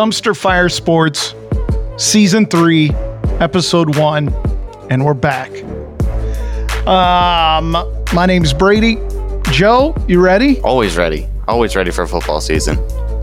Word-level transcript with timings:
Dumpster 0.00 0.34
Fire 0.34 0.70
Sports, 0.70 1.34
Season 1.98 2.46
3, 2.46 2.88
Episode 3.38 3.98
1, 3.98 4.34
and 4.88 5.04
we're 5.04 5.12
back. 5.12 5.50
Um, 6.86 7.72
my 8.14 8.24
name's 8.24 8.54
Brady. 8.54 8.96
Joe, 9.50 9.94
you 10.08 10.22
ready? 10.22 10.58
Always 10.62 10.96
ready. 10.96 11.28
Always 11.46 11.76
ready 11.76 11.90
for 11.90 12.06
football 12.06 12.40
season. 12.40 12.78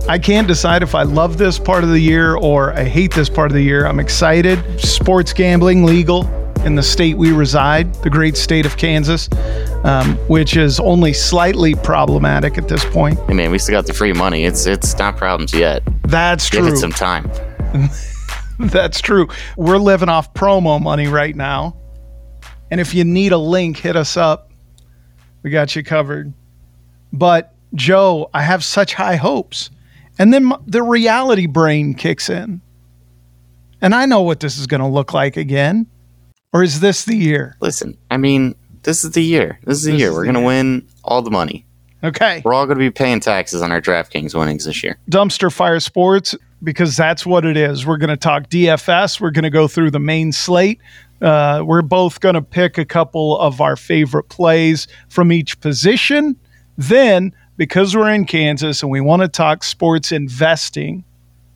I 0.08 0.20
can't 0.20 0.48
decide 0.48 0.84
if 0.84 0.94
I 0.94 1.02
love 1.02 1.40
this 1.40 1.58
part 1.58 1.84
of 1.84 1.90
the 1.90 2.00
year 2.00 2.36
or 2.36 2.73
I 2.73 2.84
hate 2.84 3.12
this 3.12 3.28
part 3.28 3.50
of 3.50 3.55
the 3.55 3.64
year. 3.64 3.88
I'm 3.88 4.00
excited. 4.00 4.80
Sports 4.80 5.34
gambling 5.34 5.84
legal 5.84 6.25
in 6.68 6.75
the 6.75 6.84
state 6.84 7.18
we 7.18 7.31
reside, 7.31 7.91
the 8.04 8.09
great 8.09 8.36
state 8.36 8.65
of 8.65 8.75
Kansas, 8.75 9.29
um, 9.86 10.17
which 10.27 10.57
is 10.57 10.81
only 10.81 11.13
slightly 11.13 11.73
problematic 11.73 12.57
at 12.57 12.67
this 12.67 12.84
point. 12.85 13.17
I 13.30 13.34
mean, 13.34 13.52
we 13.52 13.58
still 13.58 13.73
got 13.73 13.88
the 13.88 13.94
free 13.94 14.12
money. 14.12 14.44
It's 14.44 14.66
it's 14.66 14.98
not 14.99 15.16
problems 15.16 15.53
yet. 15.53 15.81
That's 16.03 16.49
Give 16.49 16.59
true. 16.59 16.70
Give 16.70 16.77
it 16.77 16.80
some 16.80 16.91
time. 16.91 17.31
That's 18.59 18.99
true. 18.99 19.30
We're 19.55 19.77
living 19.77 20.09
off 20.09 20.34
promo 20.34 20.81
money 20.81 21.08
right 21.08 21.35
now. 21.35 21.77
And 22.70 22.81
if 22.81 22.94
you 22.94 23.05
need 23.05 23.31
a 23.31 23.38
link, 23.38 23.77
hit 23.77 23.95
us 23.95 24.17
up. 24.17 24.52
We 25.44 25.52
got 25.52 25.73
you 25.73 25.84
covered. 25.84 26.34
But 27.13 27.55
Joe, 27.75 28.30
I 28.34 28.41
have 28.41 28.63
such 28.63 28.94
high 28.94 29.16
hopes. 29.16 29.70
And 30.20 30.34
then 30.34 30.52
the 30.66 30.84
reality 30.84 31.45
brain 31.45 31.94
kicks 31.94 32.30
in. 32.30 32.59
And 33.80 33.95
I 33.95 34.05
know 34.05 34.22
what 34.22 34.41
this 34.41 34.58
is 34.58 34.67
going 34.67 34.81
to 34.81 34.88
look 34.88 35.13
like 35.13 35.38
again. 35.38 35.88
Or 36.54 36.64
is 36.64 36.80
this 36.80 37.06
the 37.06 37.16
year? 37.16 37.58
Listen, 37.60 37.98
I 38.10 38.18
mean, 38.18 38.56
this 38.84 39.04
is 39.04 39.12
the 39.12 39.24
year. 39.24 39.60
This 39.64 39.80
is 39.80 39.84
the 39.84 39.92
This 39.92 40.00
year. 40.00 40.10
is 40.10 40.16
We're 40.16 40.26
gonna 40.26 40.42
win 40.42 40.88
all 41.04 41.22
the 41.22 41.32
money. 41.32 41.66
Okay. 42.04 42.42
We're 42.46 42.54
all 42.54 42.66
gonna 42.66 42.80
be 42.80 42.92
paying 42.92 43.20
taxes 43.20 43.62
on 43.62 43.72
our 43.72 43.82
DraftKings 43.82 44.34
winnings 44.38 44.66
this 44.66 44.84
year. 44.84 44.98
Dumpster 45.09 45.52
Fire 45.52 45.80
Sports 45.80 46.36
because 46.64 46.95
that's 46.98 47.26
what 47.26 47.45
it 47.45 47.58
is. 47.58 47.86
We're 47.86 47.98
going 47.98 48.09
to 48.09 48.17
talk 48.17 48.50
DFS. 48.50 49.20
We're 49.22 49.31
going 49.31 49.44
to 49.44 49.50
go 49.50 49.67
through 49.67 49.92
the 49.92 50.00
main 50.00 50.31
slate. 50.31 50.80
Uh, 51.22 51.64
we're 51.66 51.81
both 51.81 52.20
going 52.20 52.36
to 52.36 52.42
pick 52.42 52.78
a 52.78 52.86
couple 52.86 53.38
of 53.39 53.61
our 53.61 53.76
favorite 53.76 54.30
plays 54.30 54.88
from 55.09 55.32
each 55.32 55.59
position. 55.59 56.36
Then, 56.78 57.34
because 57.58 57.95
we're 57.95 58.11
in 58.11 58.26
Kansas 58.26 58.82
and 58.82 58.92
we 58.92 59.02
want 59.02 59.22
to 59.22 59.28
talk 59.28 59.64
sports 59.64 60.11
investing, 60.11 61.04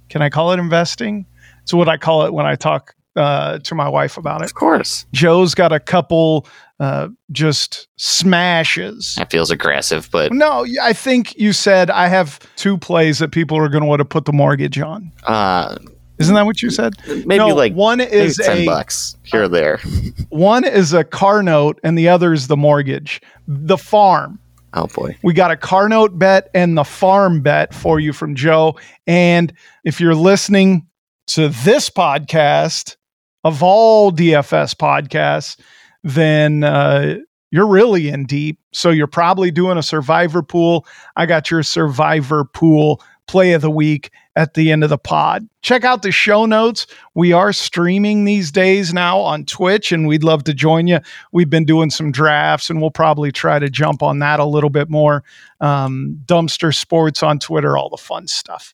can 0.10 0.22
I 0.22 0.30
call 0.30 0.52
it 0.52 0.60
investing? 0.60 1.26
It's 1.64 1.74
what 1.74 1.90
I 1.90 1.98
call 1.98 2.26
it 2.26 2.34
when 2.34 2.46
I 2.46 2.56
talk 2.56 2.96
uh, 3.16 3.60
to 3.60 3.76
my 3.76 3.88
wife 3.90 4.18
about 4.18 4.42
it. 4.42 4.46
Of 4.46 4.54
course. 4.56 5.06
Joe's 5.14 5.54
got 5.56 5.72
a 5.72 5.80
couple 5.80 6.48
uh, 6.80 7.10
just 7.32 7.88
smashes. 7.98 9.16
That 9.16 9.30
feels 9.32 9.52
aggressive, 9.52 10.10
but 10.12 10.32
No, 10.34 10.66
I 10.82 10.94
think 10.94 11.36
you 11.38 11.54
said 11.54 11.90
I 11.90 12.08
have 12.08 12.40
two 12.56 12.78
plays 12.78 13.20
that 13.20 13.32
people 13.32 13.58
are 13.58 13.70
going 13.70 13.82
to 13.84 13.88
want 13.88 14.00
to 14.00 14.06
put 14.06 14.26
the 14.26 14.34
mortgage 14.34 14.80
on. 14.80 15.12
uh 15.28 15.78
Isn't 16.18 16.36
that 16.36 16.46
what 16.46 16.62
you 16.62 16.70
said? 16.70 16.94
maybe 17.08 17.38
No, 17.38 17.50
like 17.50 17.74
one 17.74 18.00
maybe 18.00 18.12
is 18.12 18.38
ten 18.38 18.60
a 18.60 18.66
bucks 18.66 19.16
here 19.24 19.44
or 19.44 19.48
there. 19.48 19.78
one 20.30 20.64
is 20.64 20.94
a 20.94 21.04
car 21.04 21.44
note 21.44 21.80
and 21.84 21.98
the 21.98 22.08
other 22.10 22.34
is 22.34 22.48
the 22.48 22.58
mortgage. 22.58 23.22
The 23.48 23.78
farm. 23.78 24.40
Oh 24.74 24.88
boy. 24.88 25.18
We 25.22 25.34
got 25.34 25.52
a 25.52 25.58
car 25.58 25.90
note 25.90 26.18
bet 26.18 26.50
and 26.54 26.78
the 26.78 26.84
farm 26.86 27.42
bet 27.42 27.74
for 27.74 28.00
you 28.00 28.14
from 28.14 28.36
Joe. 28.36 28.78
And 29.06 29.52
if 29.84 30.00
you're 30.00 30.16
listening 30.16 30.88
to 31.28 31.50
this 31.50 31.90
podcast 31.90 32.96
of 33.44 33.64
all 33.64 34.12
DFS 34.12 34.76
podcasts, 34.76 35.58
then 36.04 36.64
uh, 36.64 37.18
you're 37.52 37.68
really 37.68 38.10
in 38.10 38.26
deep. 38.26 38.60
So 38.74 38.90
you're 38.90 39.08
probably 39.08 39.52
doing 39.52 39.78
a 39.78 39.84
survivor 39.84 40.42
pool. 40.42 40.86
I 41.16 41.26
got 41.26 41.52
your 41.52 41.64
survivor 41.64 42.46
pool 42.46 43.02
play 43.28 43.54
of 43.54 43.62
the 43.62 43.72
week 43.72 44.12
at 44.36 44.56
the 44.56 44.72
end 44.72 44.84
of 44.84 44.90
the 44.90 44.98
pod. 44.98 45.48
Check 45.62 45.84
out 45.84 46.02
the 46.02 46.12
show 46.12 46.46
notes. 46.46 46.88
We 47.16 47.32
are 47.34 47.54
streaming 47.54 48.26
these 48.26 48.52
days 48.52 48.94
now 48.94 49.20
on 49.20 49.46
Twitch, 49.46 49.92
and 49.92 50.08
we'd 50.08 50.24
love 50.24 50.44
to 50.46 50.54
join 50.54 50.88
you. 50.88 51.00
We've 51.32 51.50
been 51.50 51.66
doing 51.66 51.90
some 51.90 52.12
drafts, 52.12 52.70
and 52.70 52.82
we'll 52.82 52.92
probably 52.92 53.32
try 53.32 53.60
to 53.60 53.70
jump 53.70 54.02
on 54.04 54.20
that 54.20 54.40
a 54.40 54.46
little 54.46 54.70
bit 54.70 54.90
more. 54.90 55.24
Um, 55.60 56.20
Dumpster 56.26 56.76
Sports 56.76 57.24
on 57.24 57.40
Twitter, 57.40 57.78
all 57.78 57.90
the 57.90 57.98
fun 57.98 58.28
stuff. 58.28 58.74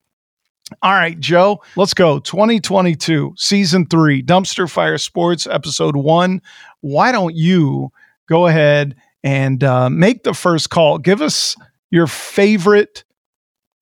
All 0.81 0.91
right, 0.93 1.19
Joe, 1.19 1.61
let's 1.75 1.93
go. 1.93 2.19
2022, 2.19 3.33
season 3.37 3.85
three, 3.85 4.21
Dumpster 4.21 4.69
Fire 4.69 4.97
Sports, 4.97 5.47
episode 5.47 5.95
one. 5.95 6.41
Why 6.81 7.11
don't 7.11 7.35
you 7.35 7.91
go 8.27 8.47
ahead 8.47 8.95
and 9.23 9.63
uh, 9.63 9.89
make 9.89 10.23
the 10.23 10.33
first 10.33 10.69
call? 10.69 10.97
Give 10.97 11.21
us 11.21 11.55
your 11.89 12.05
favorite 12.07 13.05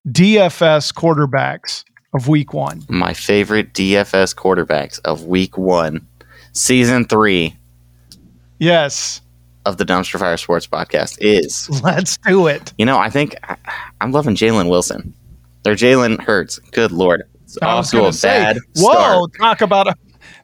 DFS 0.08 0.94
quarterbacks 0.94 1.84
of 2.14 2.28
week 2.28 2.54
one. 2.54 2.84
My 2.88 3.14
favorite 3.14 3.74
DFS 3.74 4.36
quarterbacks 4.36 5.00
of 5.04 5.24
week 5.26 5.58
one, 5.58 6.08
season 6.54 7.06
three 7.06 7.56
Yes, 8.60 9.22
of 9.66 9.78
the 9.78 9.84
Dumpster 9.86 10.20
Fire 10.20 10.38
Sports 10.38 10.68
podcast 10.68 11.18
is 11.20 11.68
let's 11.84 12.18
do 12.20 12.48
it. 12.48 12.72
you 12.78 12.86
know, 12.86 12.98
I 13.00 13.10
think 13.10 13.36
I, 13.44 13.58
I'm 14.00 14.12
loving 14.12 14.36
Jalen 14.36 14.70
Wilson. 14.70 15.14
Their 15.66 15.74
Jalen 15.74 16.22
Hurts. 16.22 16.60
Good 16.60 16.92
lord. 16.92 17.24
It's 17.44 17.58
I 17.60 17.66
off 17.66 17.90
to 17.90 18.06
a 18.06 18.14
say, 18.14 18.28
bad 18.28 18.58
Whoa, 18.76 18.92
start. 18.94 19.32
talk 19.40 19.62
about 19.62 19.88
a. 19.88 19.96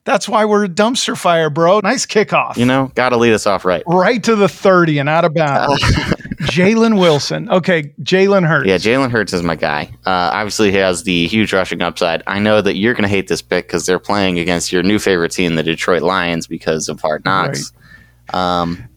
That's 0.03 0.27
why 0.27 0.45
we're 0.45 0.65
a 0.65 0.67
dumpster 0.67 1.15
fire, 1.15 1.51
bro. 1.51 1.79
Nice 1.81 2.07
kickoff. 2.07 2.57
You 2.57 2.65
know, 2.65 2.91
gotta 2.95 3.17
lead 3.17 3.33
us 3.33 3.45
off 3.45 3.63
right. 3.63 3.83
right 3.85 4.23
to 4.23 4.35
the 4.35 4.49
30 4.49 4.97
and 4.97 5.07
out 5.07 5.23
of 5.23 5.35
bounds. 5.35 5.79
Jalen 6.49 6.99
Wilson. 6.99 7.47
Okay, 7.51 7.93
Jalen 8.01 8.47
Hurts. 8.47 8.67
Yeah, 8.67 8.77
Jalen 8.77 9.11
Hurts 9.11 9.31
is 9.31 9.43
my 9.43 9.55
guy. 9.55 9.91
Uh, 10.07 10.31
obviously, 10.33 10.71
he 10.71 10.77
has 10.77 11.03
the 11.03 11.27
huge 11.27 11.53
rushing 11.53 11.83
upside. 11.83 12.23
I 12.25 12.39
know 12.39 12.59
that 12.59 12.77
you're 12.77 12.95
going 12.95 13.03
to 13.03 13.07
hate 13.07 13.27
this 13.27 13.43
pick 13.43 13.67
because 13.67 13.85
they're 13.85 13.99
playing 13.99 14.39
against 14.39 14.71
your 14.71 14.81
new 14.81 14.97
favorite 14.97 15.33
team, 15.33 15.53
the 15.53 15.61
Detroit 15.61 16.01
Lions, 16.01 16.47
because 16.47 16.89
of 16.89 16.99
Hard 16.99 17.23
Knocks. 17.25 17.71
Um, 18.33 18.89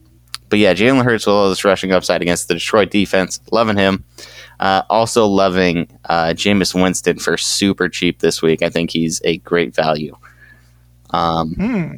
but 0.49 0.59
yeah, 0.59 0.73
Jalen 0.73 1.05
Hurts 1.05 1.27
with 1.27 1.35
all 1.35 1.51
this 1.51 1.67
rushing 1.67 1.93
upside 1.93 2.23
against 2.23 2.49
the 2.49 2.55
Detroit 2.55 2.91
defense. 2.91 3.41
Loving 3.53 3.77
him. 3.77 4.05
Uh, 4.61 4.83
also 4.89 5.27
loving 5.27 5.89
uh, 6.09 6.27
Jameis 6.35 6.81
Winston 6.81 7.19
for 7.19 7.37
super 7.37 7.89
cheap 7.89 8.21
this 8.21 8.41
week. 8.43 8.63
I 8.63 8.69
think 8.71 8.91
he's 8.91 9.21
a 9.25 9.39
great 9.39 9.75
value. 9.75 10.17
Um, 11.11 11.55
Hmm. 11.55 11.93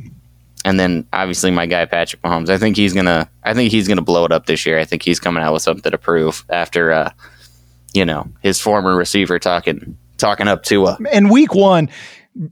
and 0.65 0.79
then 0.81 1.07
obviously 1.13 1.51
my 1.51 1.67
guy 1.67 1.85
Patrick 1.87 2.23
Mahomes. 2.23 2.49
I 2.51 2.59
think 2.59 2.77
he's 2.77 2.93
gonna. 2.93 3.29
I 3.45 3.55
think 3.55 3.71
he's 3.71 3.89
gonna 3.89 4.03
blow 4.03 4.25
it 4.25 4.33
up 4.33 4.47
this 4.47 4.67
year. 4.67 4.79
I 4.79 4.85
think 4.85 5.03
he's 5.03 5.21
coming 5.21 5.43
out 5.43 5.53
with 5.53 5.63
something 5.63 5.91
to 5.91 5.99
prove 5.99 6.45
after, 6.51 6.93
uh, 6.93 7.11
you 7.95 8.05
know, 8.05 8.29
his 8.43 8.61
former 8.61 8.95
receiver 8.97 9.39
talking 9.39 9.97
talking 10.19 10.49
up 10.49 10.65
Tua. 10.65 10.99
And 11.13 11.31
week 11.31 11.55
one, 11.55 11.89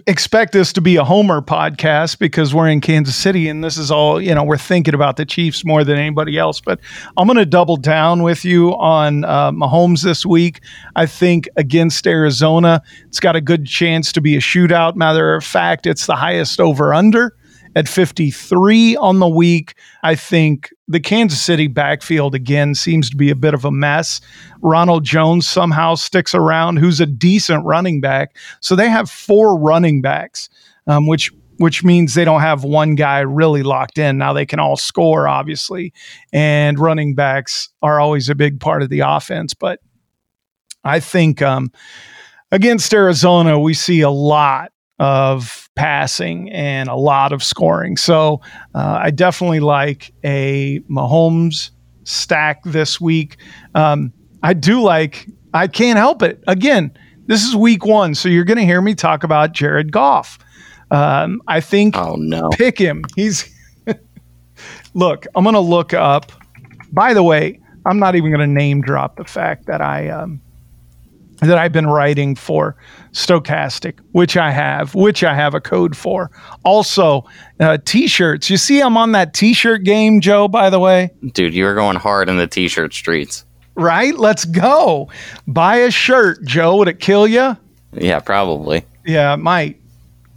expect 0.06 0.52
this 0.52 0.72
to 0.72 0.80
be 0.80 0.96
a 0.96 1.04
Homer 1.04 1.40
podcast 1.40 2.18
because 2.18 2.54
we're 2.54 2.68
in 2.68 2.80
Kansas 2.80 3.16
City 3.16 3.48
and 3.48 3.62
this 3.62 3.76
is 3.76 3.90
all, 3.90 4.20
you 4.20 4.34
know, 4.34 4.42
we're 4.42 4.56
thinking 4.56 4.94
about 4.94 5.16
the 5.16 5.26
Chiefs 5.26 5.64
more 5.64 5.84
than 5.84 5.98
anybody 5.98 6.38
else. 6.38 6.60
But 6.60 6.80
I'm 7.16 7.26
going 7.26 7.36
to 7.36 7.46
double 7.46 7.76
down 7.76 8.22
with 8.22 8.44
you 8.44 8.72
on 8.76 9.24
uh, 9.24 9.50
Mahomes 9.50 10.02
this 10.02 10.24
week. 10.24 10.60
I 10.96 11.06
think 11.06 11.48
against 11.56 12.06
Arizona, 12.06 12.82
it's 13.06 13.20
got 13.20 13.36
a 13.36 13.40
good 13.40 13.66
chance 13.66 14.12
to 14.12 14.20
be 14.20 14.36
a 14.36 14.40
shootout. 14.40 14.96
Matter 14.96 15.34
of 15.34 15.44
fact, 15.44 15.86
it's 15.86 16.06
the 16.06 16.16
highest 16.16 16.60
over 16.60 16.94
under 16.94 17.36
at 17.76 17.88
53 17.88 18.96
on 18.96 19.18
the 19.18 19.28
week. 19.28 19.74
I 20.02 20.14
think 20.14 20.72
the 20.86 21.00
Kansas 21.00 21.40
City 21.40 21.66
backfield 21.66 22.34
again 22.34 22.74
seems 22.74 23.10
to 23.10 23.16
be 23.16 23.30
a 23.30 23.36
bit 23.36 23.54
of 23.54 23.64
a 23.64 23.70
mess. 23.70 24.20
Ronald 24.60 25.04
Jones 25.04 25.48
somehow 25.48 25.94
sticks 25.94 26.34
around, 26.34 26.76
who's 26.76 27.00
a 27.00 27.06
decent 27.06 27.64
running 27.64 28.00
back. 28.00 28.36
So 28.60 28.76
they 28.76 28.88
have 28.88 29.10
four 29.10 29.58
running 29.58 30.02
backs, 30.02 30.48
um, 30.86 31.06
which 31.06 31.32
which 31.58 31.84
means 31.84 32.14
they 32.14 32.24
don't 32.24 32.40
have 32.40 32.64
one 32.64 32.96
guy 32.96 33.20
really 33.20 33.62
locked 33.62 33.96
in. 33.96 34.18
Now 34.18 34.32
they 34.32 34.44
can 34.44 34.58
all 34.58 34.76
score, 34.76 35.28
obviously, 35.28 35.92
and 36.32 36.80
running 36.80 37.14
backs 37.14 37.68
are 37.80 38.00
always 38.00 38.28
a 38.28 38.34
big 38.34 38.58
part 38.58 38.82
of 38.82 38.88
the 38.88 39.00
offense. 39.00 39.54
But 39.54 39.78
I 40.82 40.98
think 40.98 41.42
um, 41.42 41.70
against 42.50 42.92
Arizona, 42.92 43.58
we 43.58 43.72
see 43.72 44.00
a 44.00 44.10
lot 44.10 44.72
of 44.98 45.68
passing 45.74 46.50
and 46.52 46.88
a 46.88 46.94
lot 46.94 47.32
of 47.32 47.42
scoring. 47.42 47.96
So 47.96 48.40
uh, 48.74 49.00
I 49.02 49.10
definitely 49.10 49.60
like 49.60 50.12
a 50.24 50.80
Mahomes 50.90 51.70
stack 52.04 52.62
this 52.64 53.00
week. 53.00 53.36
Um, 53.74 54.12
I 54.42 54.52
do 54.52 54.80
like, 54.82 55.26
I 55.52 55.66
can't 55.66 55.98
help 55.98 56.22
it. 56.22 56.42
Again, 56.46 56.92
this 57.26 57.42
is 57.44 57.56
week 57.56 57.84
one, 57.84 58.14
so 58.14 58.28
you're 58.28 58.44
going 58.44 58.58
to 58.58 58.64
hear 58.64 58.82
me 58.82 58.94
talk 58.94 59.24
about 59.24 59.52
Jared 59.52 59.90
Goff. 59.90 60.38
Um, 60.90 61.40
I 61.48 61.60
think 61.60 61.96
Oh 61.96 62.14
no! 62.16 62.50
pick 62.50 62.78
him. 62.78 63.02
He's 63.16 63.52
look. 64.94 65.26
I'm 65.34 65.42
gonna 65.42 65.58
look 65.60 65.92
up. 65.94 66.30
By 66.92 67.14
the 67.14 67.22
way, 67.22 67.58
I'm 67.86 67.98
not 67.98 68.14
even 68.14 68.30
gonna 68.30 68.46
name 68.46 68.82
drop 68.82 69.16
the 69.16 69.24
fact 69.24 69.66
that 69.66 69.80
I 69.80 70.08
um, 70.10 70.40
that 71.48 71.58
I've 71.58 71.72
been 71.72 71.86
writing 71.86 72.34
for 72.34 72.76
Stokastic, 73.12 73.98
which 74.12 74.36
I 74.36 74.50
have, 74.50 74.94
which 74.94 75.22
I 75.24 75.34
have 75.34 75.54
a 75.54 75.60
code 75.60 75.96
for. 75.96 76.30
Also, 76.64 77.24
uh, 77.60 77.78
t-shirts. 77.84 78.50
You 78.50 78.56
see, 78.56 78.80
I'm 78.80 78.96
on 78.96 79.12
that 79.12 79.34
t-shirt 79.34 79.84
game, 79.84 80.20
Joe. 80.20 80.48
By 80.48 80.70
the 80.70 80.78
way, 80.80 81.10
Dude, 81.32 81.54
you 81.54 81.66
are 81.66 81.74
going 81.74 81.96
hard 81.96 82.28
in 82.28 82.36
the 82.36 82.46
t-shirt 82.46 82.92
streets. 82.94 83.44
right? 83.76 84.14
Let's 84.16 84.44
go. 84.44 85.08
Buy 85.46 85.76
a 85.76 85.90
shirt, 85.90 86.44
Joe. 86.44 86.76
Would 86.76 86.88
it 86.88 87.00
kill 87.00 87.26
you? 87.26 87.56
Yeah, 87.92 88.18
probably. 88.20 88.84
Yeah, 89.06 89.36
might. 89.36 89.80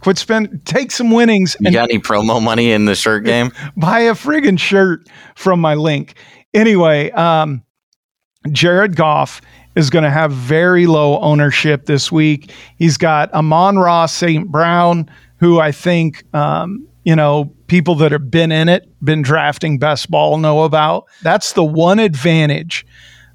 Quit 0.00 0.16
spend 0.16 0.64
take 0.64 0.92
some 0.92 1.10
winnings 1.10 1.56
You 1.58 1.72
got 1.72 1.90
any 1.90 1.98
promo 1.98 2.40
money 2.40 2.70
in 2.70 2.84
the 2.84 2.94
shirt 2.94 3.24
game? 3.24 3.50
buy 3.76 3.98
a 4.00 4.12
friggin' 4.14 4.56
shirt 4.58 5.08
from 5.34 5.60
my 5.60 5.74
link. 5.74 6.14
Anyway, 6.54 7.10
um, 7.10 7.64
Jared 8.52 8.94
Goff 8.94 9.40
is 9.74 9.90
going 9.90 10.04
to 10.04 10.10
have 10.10 10.32
very 10.32 10.86
low 10.86 11.18
ownership 11.20 11.86
this 11.86 12.10
week. 12.10 12.52
He's 12.76 12.96
got 12.96 13.32
Amon-Ra 13.32 14.06
St. 14.06 14.48
Brown, 14.48 15.08
who 15.38 15.60
I 15.60 15.72
think, 15.72 16.24
um, 16.34 16.86
you 17.04 17.14
know, 17.14 17.52
people 17.68 17.94
that 17.96 18.12
have 18.12 18.30
been 18.30 18.50
in 18.50 18.68
it, 18.68 18.88
been 19.04 19.22
drafting 19.22 19.78
best 19.78 20.10
ball 20.10 20.38
know 20.38 20.64
about. 20.64 21.04
That's 21.22 21.52
the 21.52 21.64
one 21.64 21.98
advantage 21.98 22.86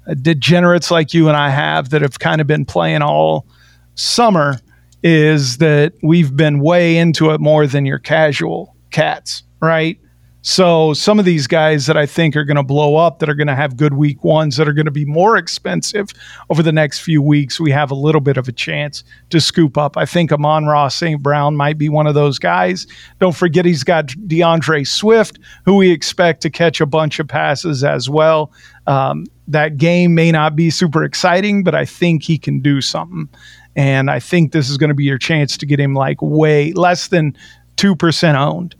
uh, 0.06 0.14
degenerates 0.14 0.90
like 0.90 1.14
you 1.14 1.28
and 1.28 1.36
I 1.36 1.50
have 1.50 1.90
that 1.90 2.02
have 2.02 2.18
kind 2.18 2.40
of 2.40 2.46
been 2.46 2.64
playing 2.64 3.02
all 3.02 3.46
summer 3.94 4.58
is 5.02 5.58
that 5.58 5.92
we've 6.02 6.34
been 6.34 6.60
way 6.60 6.96
into 6.96 7.30
it 7.30 7.40
more 7.40 7.66
than 7.66 7.84
your 7.84 7.98
casual 7.98 8.74
cats, 8.90 9.42
right? 9.60 9.98
So 10.46 10.92
some 10.92 11.18
of 11.18 11.24
these 11.24 11.46
guys 11.46 11.86
that 11.86 11.96
I 11.96 12.04
think 12.04 12.36
are 12.36 12.44
going 12.44 12.58
to 12.58 12.62
blow 12.62 12.96
up, 12.96 13.18
that 13.18 13.30
are 13.30 13.34
going 13.34 13.46
to 13.46 13.54
have 13.54 13.78
good 13.78 13.94
week 13.94 14.22
ones, 14.22 14.58
that 14.58 14.68
are 14.68 14.74
going 14.74 14.84
to 14.84 14.90
be 14.90 15.06
more 15.06 15.38
expensive 15.38 16.10
over 16.50 16.62
the 16.62 16.70
next 16.70 17.00
few 17.00 17.22
weeks, 17.22 17.58
we 17.58 17.70
have 17.70 17.90
a 17.90 17.94
little 17.94 18.20
bit 18.20 18.36
of 18.36 18.46
a 18.46 18.52
chance 18.52 19.04
to 19.30 19.40
scoop 19.40 19.78
up. 19.78 19.96
I 19.96 20.04
think 20.04 20.30
Amon-Ra 20.30 20.88
St. 20.88 21.22
Brown 21.22 21.56
might 21.56 21.78
be 21.78 21.88
one 21.88 22.06
of 22.06 22.14
those 22.14 22.38
guys. 22.38 22.86
Don't 23.20 23.34
forget 23.34 23.64
he's 23.64 23.84
got 23.84 24.08
D'Andre 24.28 24.84
Swift, 24.84 25.38
who 25.64 25.76
we 25.76 25.90
expect 25.90 26.42
to 26.42 26.50
catch 26.50 26.78
a 26.78 26.86
bunch 26.86 27.18
of 27.18 27.26
passes 27.26 27.82
as 27.82 28.10
well. 28.10 28.52
Um, 28.86 29.24
that 29.48 29.78
game 29.78 30.14
may 30.14 30.30
not 30.30 30.54
be 30.54 30.68
super 30.68 31.04
exciting, 31.04 31.64
but 31.64 31.74
I 31.74 31.86
think 31.86 32.22
he 32.22 32.36
can 32.36 32.60
do 32.60 32.82
something. 32.82 33.30
And 33.76 34.10
I 34.10 34.20
think 34.20 34.52
this 34.52 34.68
is 34.68 34.76
going 34.76 34.88
to 34.88 34.94
be 34.94 35.04
your 35.04 35.16
chance 35.16 35.56
to 35.56 35.64
get 35.64 35.80
him 35.80 35.94
like 35.94 36.18
way 36.20 36.74
less 36.74 37.08
than 37.08 37.34
2% 37.78 38.34
owned 38.34 38.76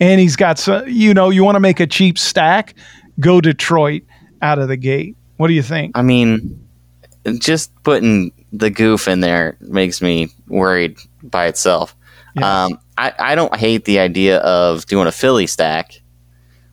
and 0.00 0.20
he's 0.20 0.36
got 0.36 0.58
some, 0.58 0.88
you 0.88 1.14
know, 1.14 1.30
you 1.30 1.44
want 1.44 1.56
to 1.56 1.60
make 1.60 1.80
a 1.80 1.86
cheap 1.86 2.18
stack, 2.18 2.74
go 3.20 3.40
Detroit 3.40 4.02
out 4.42 4.58
of 4.58 4.68
the 4.68 4.76
gate. 4.76 5.16
What 5.36 5.48
do 5.48 5.54
you 5.54 5.62
think? 5.62 5.96
I 5.96 6.02
mean, 6.02 6.66
just 7.38 7.72
putting 7.82 8.32
the 8.52 8.70
goof 8.70 9.08
in 9.08 9.20
there 9.20 9.56
makes 9.60 10.00
me 10.00 10.28
worried 10.48 10.98
by 11.22 11.46
itself. 11.46 11.94
Yeah. 12.34 12.64
Um, 12.64 12.78
I, 12.98 13.12
I 13.18 13.34
don't 13.34 13.54
hate 13.56 13.84
the 13.84 13.98
idea 13.98 14.38
of 14.38 14.86
doing 14.86 15.06
a 15.06 15.12
Philly 15.12 15.46
stack 15.46 16.00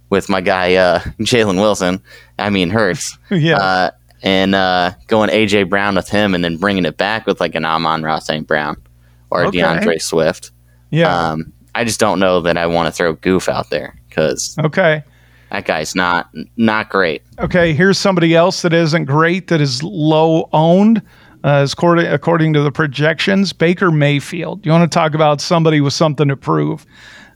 with 0.09 0.29
my 0.29 0.41
guy 0.41 0.75
uh, 0.75 0.99
Jalen 1.19 1.55
Wilson. 1.55 2.01
I 2.37 2.49
mean 2.49 2.69
Hurts. 2.69 3.17
yeah. 3.31 3.57
Uh, 3.57 3.91
and 4.21 4.55
uh, 4.55 4.93
going 5.07 5.29
AJ 5.29 5.69
Brown 5.69 5.95
with 5.95 6.07
him, 6.07 6.33
and 6.33 6.45
then 6.45 6.55
bringing 6.55 6.85
it 6.85 6.95
back 6.95 7.27
with 7.27 7.41
like 7.41 7.55
an 7.55 7.65
Amon-Ra 7.65 8.19
St. 8.19 8.47
Brown 8.47 8.81
or 9.29 9.47
okay. 9.47 9.59
D'Andre 9.59 9.97
Swift. 9.97 10.51
Yeah. 10.91 11.31
Um, 11.31 11.51
I 11.75 11.83
just 11.83 11.99
don't 11.99 12.19
know 12.19 12.39
that 12.41 12.57
I 12.57 12.67
want 12.67 12.87
to 12.87 12.91
throw 12.91 13.13
Goof 13.13 13.49
out 13.49 13.69
there 13.69 13.95
because 14.09 14.55
okay, 14.63 15.03
that 15.51 15.65
guy's 15.65 15.95
not 15.95 16.29
not 16.57 16.89
great. 16.89 17.23
Okay, 17.39 17.73
here's 17.73 17.97
somebody 17.97 18.35
else 18.35 18.61
that 18.61 18.73
isn't 18.73 19.05
great 19.05 19.47
that 19.47 19.61
is 19.61 19.83
low 19.83 20.49
owned. 20.53 21.01
Uh, 21.43 21.67
according 21.69 22.07
according 22.07 22.53
to 22.53 22.61
the 22.61 22.71
projections, 22.71 23.51
Baker 23.51 23.91
Mayfield. 23.91 24.65
You 24.65 24.71
want 24.71 24.89
to 24.89 24.93
talk 24.93 25.13
about 25.13 25.41
somebody 25.41 25.81
with 25.81 25.93
something 25.93 26.27
to 26.29 26.37
prove? 26.37 26.85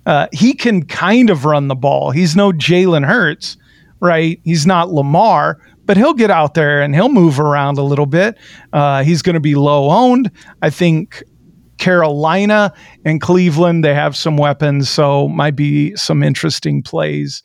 Uh, 0.05 0.27
he 0.31 0.53
can 0.53 0.85
kind 0.85 1.29
of 1.29 1.43
run 1.43 1.67
the 1.67 1.75
ball. 1.75 2.11
He's 2.11 2.33
no 2.33 2.53
Jalen 2.53 3.05
Hurts, 3.05 3.57
right? 3.99 4.39
He's 4.45 4.65
not 4.65 4.89
Lamar, 4.89 5.59
but 5.85 5.97
he'll 5.97 6.13
get 6.13 6.31
out 6.31 6.53
there 6.53 6.81
and 6.81 6.95
he'll 6.95 7.09
move 7.09 7.39
around 7.39 7.77
a 7.77 7.83
little 7.83 8.05
bit. 8.05 8.37
Uh, 8.71 9.03
he's 9.03 9.21
going 9.21 9.33
to 9.33 9.41
be 9.41 9.55
low 9.55 9.89
owned. 9.89 10.31
I 10.61 10.69
think 10.69 11.23
Carolina 11.77 12.73
and 13.05 13.21
Cleveland, 13.21 13.83
they 13.83 13.93
have 13.93 14.15
some 14.15 14.37
weapons, 14.37 14.89
so 14.89 15.27
might 15.27 15.55
be 15.55 15.95
some 15.95 16.23
interesting 16.23 16.81
plays 16.81 17.43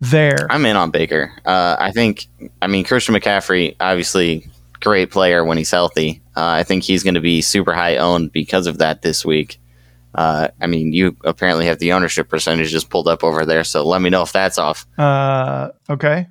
there. 0.00 0.46
I'm 0.50 0.66
in 0.66 0.76
on 0.76 0.90
Baker. 0.90 1.32
Uh, 1.44 1.76
I 1.78 1.92
think, 1.92 2.26
I 2.62 2.66
mean, 2.66 2.84
Christian 2.84 3.14
McCaffrey, 3.14 3.76
obviously 3.80 4.48
great 4.80 5.10
player 5.10 5.44
when 5.44 5.58
he's 5.58 5.70
healthy. 5.70 6.22
Uh, 6.36 6.46
I 6.46 6.62
think 6.62 6.84
he's 6.84 7.02
going 7.02 7.14
to 7.14 7.20
be 7.20 7.40
super 7.40 7.72
high 7.72 7.96
owned 7.96 8.32
because 8.32 8.66
of 8.66 8.78
that 8.78 9.02
this 9.02 9.24
week. 9.24 9.60
Uh, 10.14 10.48
I 10.60 10.66
mean, 10.66 10.92
you 10.92 11.16
apparently 11.24 11.66
have 11.66 11.80
the 11.80 11.92
ownership 11.92 12.28
percentage 12.28 12.70
just 12.70 12.90
pulled 12.90 13.08
up 13.08 13.24
over 13.24 13.44
there, 13.44 13.64
so 13.64 13.84
let 13.84 14.00
me 14.00 14.10
know 14.10 14.22
if 14.22 14.32
that's 14.32 14.58
off. 14.58 14.86
Uh, 14.96 15.70
okay, 15.90 16.28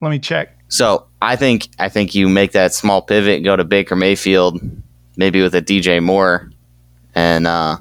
let 0.00 0.10
me 0.10 0.20
check. 0.20 0.56
So 0.68 1.06
I 1.20 1.34
think 1.34 1.68
I 1.80 1.88
think 1.88 2.14
you 2.14 2.28
make 2.28 2.52
that 2.52 2.74
small 2.74 3.02
pivot, 3.02 3.42
go 3.42 3.56
to 3.56 3.64
Baker 3.64 3.96
Mayfield, 3.96 4.60
maybe 5.16 5.42
with 5.42 5.54
a 5.56 5.62
DJ 5.62 6.00
Moore 6.00 6.50
and 7.14 7.46
uh, 7.46 7.78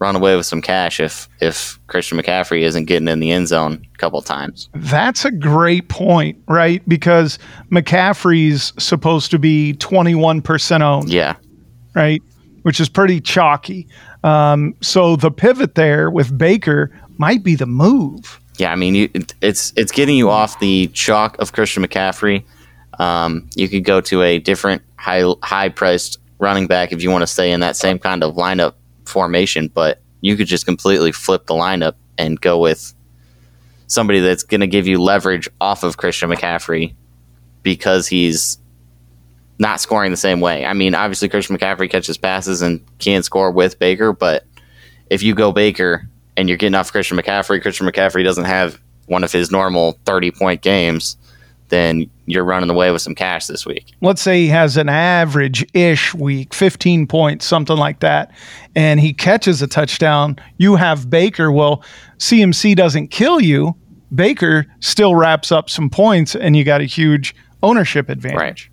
run 0.00 0.16
away 0.16 0.34
with 0.34 0.46
some 0.46 0.60
cash 0.60 0.98
if 0.98 1.28
if 1.40 1.78
Christian 1.86 2.18
McCaffrey 2.18 2.62
isn't 2.62 2.86
getting 2.86 3.06
in 3.06 3.20
the 3.20 3.30
end 3.30 3.48
zone 3.48 3.86
a 3.94 3.98
couple 3.98 4.20
times. 4.22 4.68
That's 4.74 5.24
a 5.24 5.30
great 5.30 5.88
point, 5.88 6.42
right? 6.48 6.86
Because 6.88 7.38
McCaffrey's 7.70 8.72
supposed 8.82 9.30
to 9.30 9.38
be 9.38 9.74
21% 9.74 10.80
owned. 10.80 11.10
Yeah. 11.10 11.36
Right? 11.94 12.22
Which 12.62 12.80
is 12.80 12.88
pretty 12.88 13.20
chalky. 13.20 13.86
Um, 14.24 14.74
so 14.80 15.16
the 15.16 15.30
pivot 15.30 15.74
there 15.74 16.10
with 16.10 16.36
Baker 16.36 16.90
might 17.18 17.42
be 17.42 17.54
the 17.54 17.66
move. 17.66 18.40
Yeah, 18.58 18.72
I 18.72 18.76
mean, 18.76 18.94
you, 18.94 19.08
it's 19.40 19.72
it's 19.76 19.92
getting 19.92 20.16
you 20.16 20.28
off 20.28 20.58
the 20.60 20.88
chalk 20.88 21.38
of 21.38 21.52
Christian 21.52 21.84
McCaffrey. 21.84 22.44
Um, 22.98 23.48
you 23.54 23.68
could 23.68 23.84
go 23.84 24.02
to 24.02 24.22
a 24.22 24.38
different 24.38 24.82
high 24.96 25.24
high 25.42 25.70
priced 25.70 26.18
running 26.40 26.66
back 26.66 26.92
if 26.92 27.02
you 27.02 27.10
want 27.10 27.22
to 27.22 27.26
stay 27.26 27.52
in 27.52 27.60
that 27.60 27.76
same 27.76 27.98
kind 27.98 28.24
of 28.24 28.34
lineup 28.34 28.74
formation, 29.04 29.68
but 29.68 30.00
you 30.20 30.36
could 30.36 30.46
just 30.46 30.64
completely 30.64 31.12
flip 31.12 31.46
the 31.46 31.54
lineup 31.54 31.94
and 32.18 32.40
go 32.40 32.58
with 32.58 32.94
somebody 33.86 34.20
that's 34.20 34.42
going 34.42 34.60
to 34.60 34.66
give 34.66 34.86
you 34.86 35.00
leverage 35.00 35.48
off 35.60 35.82
of 35.82 35.96
Christian 35.96 36.30
McCaffrey 36.30 36.94
because 37.62 38.06
he's 38.06 38.58
not 39.58 39.80
scoring 39.80 40.10
the 40.10 40.16
same 40.16 40.40
way. 40.40 40.64
I 40.64 40.72
mean, 40.72 40.94
obviously 40.94 41.28
Christian 41.28 41.56
McCaffrey 41.56 41.90
catches 41.90 42.16
passes 42.16 42.62
and 42.62 42.82
can 42.98 43.22
score 43.22 43.50
with 43.50 43.78
Baker, 43.78 44.12
but 44.12 44.44
if 45.10 45.22
you 45.22 45.34
go 45.34 45.52
Baker 45.52 46.08
and 46.36 46.48
you're 46.48 46.56
getting 46.56 46.74
off 46.74 46.92
Christian 46.92 47.18
McCaffrey, 47.18 47.60
Christian 47.60 47.86
McCaffrey 47.86 48.24
doesn't 48.24 48.44
have 48.44 48.80
one 49.06 49.24
of 49.24 49.32
his 49.32 49.50
normal 49.50 49.98
30 50.06 50.30
point 50.30 50.62
games 50.62 51.16
then 51.70 52.08
you're 52.26 52.44
running 52.44 52.70
away 52.70 52.90
with 52.90 53.02
some 53.02 53.14
cash 53.14 53.46
this 53.46 53.64
week. 53.64 53.92
Let's 54.00 54.20
say 54.22 54.42
he 54.42 54.48
has 54.48 54.76
an 54.76 54.88
average 54.88 55.66
ish 55.74 56.14
week, 56.14 56.52
15 56.54 57.06
points, 57.06 57.46
something 57.46 57.76
like 57.76 58.00
that, 58.00 58.32
and 58.76 59.00
he 59.00 59.12
catches 59.12 59.62
a 59.62 59.66
touchdown. 59.66 60.36
You 60.58 60.76
have 60.76 61.08
Baker. 61.08 61.50
Well, 61.50 61.82
CMC 62.18 62.76
doesn't 62.76 63.08
kill 63.08 63.40
you. 63.40 63.74
Baker 64.14 64.66
still 64.80 65.14
wraps 65.14 65.50
up 65.50 65.70
some 65.70 65.88
points, 65.88 66.34
and 66.36 66.56
you 66.56 66.64
got 66.64 66.80
a 66.80 66.84
huge 66.84 67.34
ownership 67.62 68.08
advantage. 68.08 68.38
Right. 68.38 68.68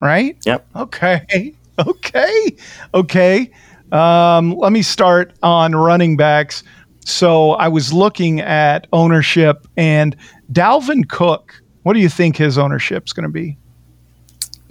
Right? 0.00 0.38
Yep. 0.46 0.66
Okay. 0.76 1.54
Okay. 1.86 2.56
Okay. 2.92 3.52
Um, 3.92 4.50
let 4.56 4.72
me 4.72 4.82
start 4.82 5.32
on 5.44 5.76
running 5.76 6.16
backs. 6.16 6.64
So 7.04 7.52
I 7.52 7.68
was 7.68 7.92
looking 7.92 8.40
at 8.40 8.88
ownership, 8.92 9.64
and 9.76 10.16
Dalvin 10.52 11.08
Cook 11.08 11.62
what 11.88 11.94
do 11.94 12.00
you 12.00 12.10
think 12.10 12.36
his 12.36 12.58
ownership 12.58 13.06
is 13.06 13.14
going 13.14 13.22
to 13.22 13.32
be? 13.32 13.56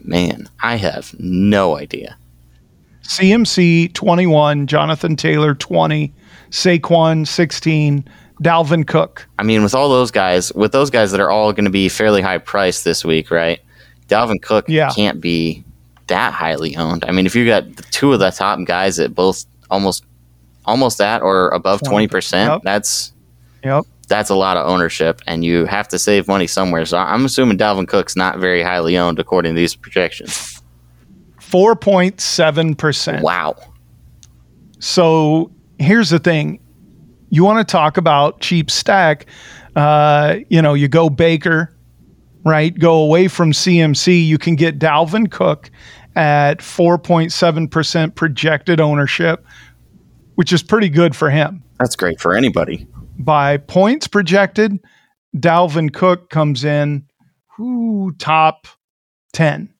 Man, 0.03 0.47
I 0.61 0.75
have 0.75 1.15
no 1.17 1.75
idea. 1.75 2.15
CMC 3.01 3.91
21, 3.95 4.67
Jonathan 4.67 5.15
Taylor 5.15 5.55
20, 5.55 6.13
Saquon 6.51 7.25
16, 7.25 8.07
Dalvin 8.43 8.85
Cook. 8.85 9.27
I 9.39 9.41
mean, 9.41 9.63
with 9.63 9.73
all 9.73 9.89
those 9.89 10.11
guys, 10.11 10.53
with 10.53 10.71
those 10.71 10.91
guys 10.91 11.09
that 11.09 11.19
are 11.19 11.31
all 11.31 11.53
going 11.53 11.65
to 11.65 11.71
be 11.71 11.89
fairly 11.89 12.21
high 12.21 12.37
priced 12.37 12.83
this 12.83 13.03
week, 13.03 13.31
right? 13.31 13.61
Dalvin 14.09 14.39
Cook 14.39 14.65
yeah. 14.67 14.91
can't 14.91 15.19
be 15.19 15.63
that 16.05 16.33
highly 16.33 16.75
owned. 16.75 17.03
I 17.03 17.11
mean, 17.11 17.25
if 17.25 17.35
you 17.35 17.47
got 17.47 17.65
two 17.89 18.13
of 18.13 18.19
the 18.19 18.29
top 18.29 18.63
guys 18.65 18.99
at 18.99 19.15
both 19.15 19.43
almost 19.71 20.05
almost 20.65 20.99
that 20.99 21.23
or 21.23 21.49
above 21.49 21.81
20%, 21.81 22.47
yep. 22.47 22.61
that's 22.61 23.11
Yep 23.63 23.87
that's 24.07 24.29
a 24.29 24.35
lot 24.35 24.57
of 24.57 24.67
ownership, 24.67 25.21
and 25.27 25.43
you 25.43 25.65
have 25.65 25.87
to 25.89 25.99
save 25.99 26.27
money 26.27 26.47
somewhere. 26.47 26.85
So 26.85 26.97
I'm 26.97 27.25
assuming 27.25 27.57
Dalvin 27.57 27.87
Cook's 27.87 28.15
not 28.15 28.39
very 28.39 28.63
highly 28.63 28.97
owned 28.97 29.19
according 29.19 29.55
to 29.55 29.59
these 29.59 29.75
projections. 29.75 30.61
Four 31.39 31.75
point 31.75 32.19
seven 32.21 32.75
percent. 32.75 33.23
Wow. 33.23 33.55
So 34.79 35.51
here's 35.77 36.09
the 36.09 36.19
thing: 36.19 36.59
you 37.29 37.43
want 37.43 37.65
to 37.65 37.69
talk 37.71 37.97
about 37.97 38.39
cheap 38.39 38.71
stack? 38.71 39.25
Uh, 39.75 40.37
you 40.49 40.61
know, 40.61 40.73
you 40.73 40.87
go 40.87 41.09
Baker, 41.09 41.75
right? 42.43 42.77
Go 42.77 43.03
away 43.03 43.27
from 43.27 43.51
CMC. 43.51 44.25
You 44.25 44.37
can 44.37 44.55
get 44.55 44.79
Dalvin 44.79 45.29
Cook 45.29 45.69
at 46.15 46.61
four 46.61 46.97
point 46.97 47.33
seven 47.33 47.67
percent 47.67 48.15
projected 48.15 48.79
ownership, 48.79 49.45
which 50.35 50.53
is 50.53 50.63
pretty 50.63 50.89
good 50.89 51.15
for 51.15 51.29
him. 51.29 51.61
That's 51.77 51.95
great 51.95 52.19
for 52.19 52.35
anybody 52.35 52.87
by 53.17 53.57
points 53.57 54.07
projected, 54.07 54.79
Dalvin 55.35 55.93
Cook 55.93 56.29
comes 56.29 56.63
in 56.63 57.05
who 57.57 58.13
top 58.19 58.67
10. 59.33 59.73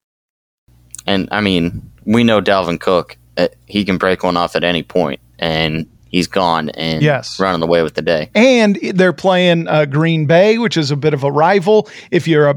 And 1.05 1.29
I 1.31 1.41
mean, 1.41 1.91
we 2.05 2.23
know 2.23 2.41
Dalvin 2.41 2.79
Cook, 2.79 3.17
uh, 3.37 3.47
he 3.67 3.85
can 3.85 3.97
break 3.97 4.23
one 4.23 4.35
off 4.35 4.55
at 4.55 4.63
any 4.63 4.83
point, 4.83 5.21
and 5.39 5.87
he's 6.09 6.27
gone 6.27 6.69
and 6.71 7.01
yes. 7.01 7.39
running 7.39 7.61
away 7.61 7.83
with 7.83 7.93
the 7.93 8.01
day. 8.01 8.29
And 8.33 8.77
they're 8.93 9.13
playing 9.13 9.67
uh, 9.67 9.85
Green 9.85 10.25
Bay, 10.25 10.57
which 10.57 10.75
is 10.75 10.91
a 10.91 10.95
bit 10.95 11.13
of 11.13 11.23
a 11.23 11.31
rival. 11.31 11.87
If 12.11 12.27
you're 12.27 12.49
a 12.49 12.55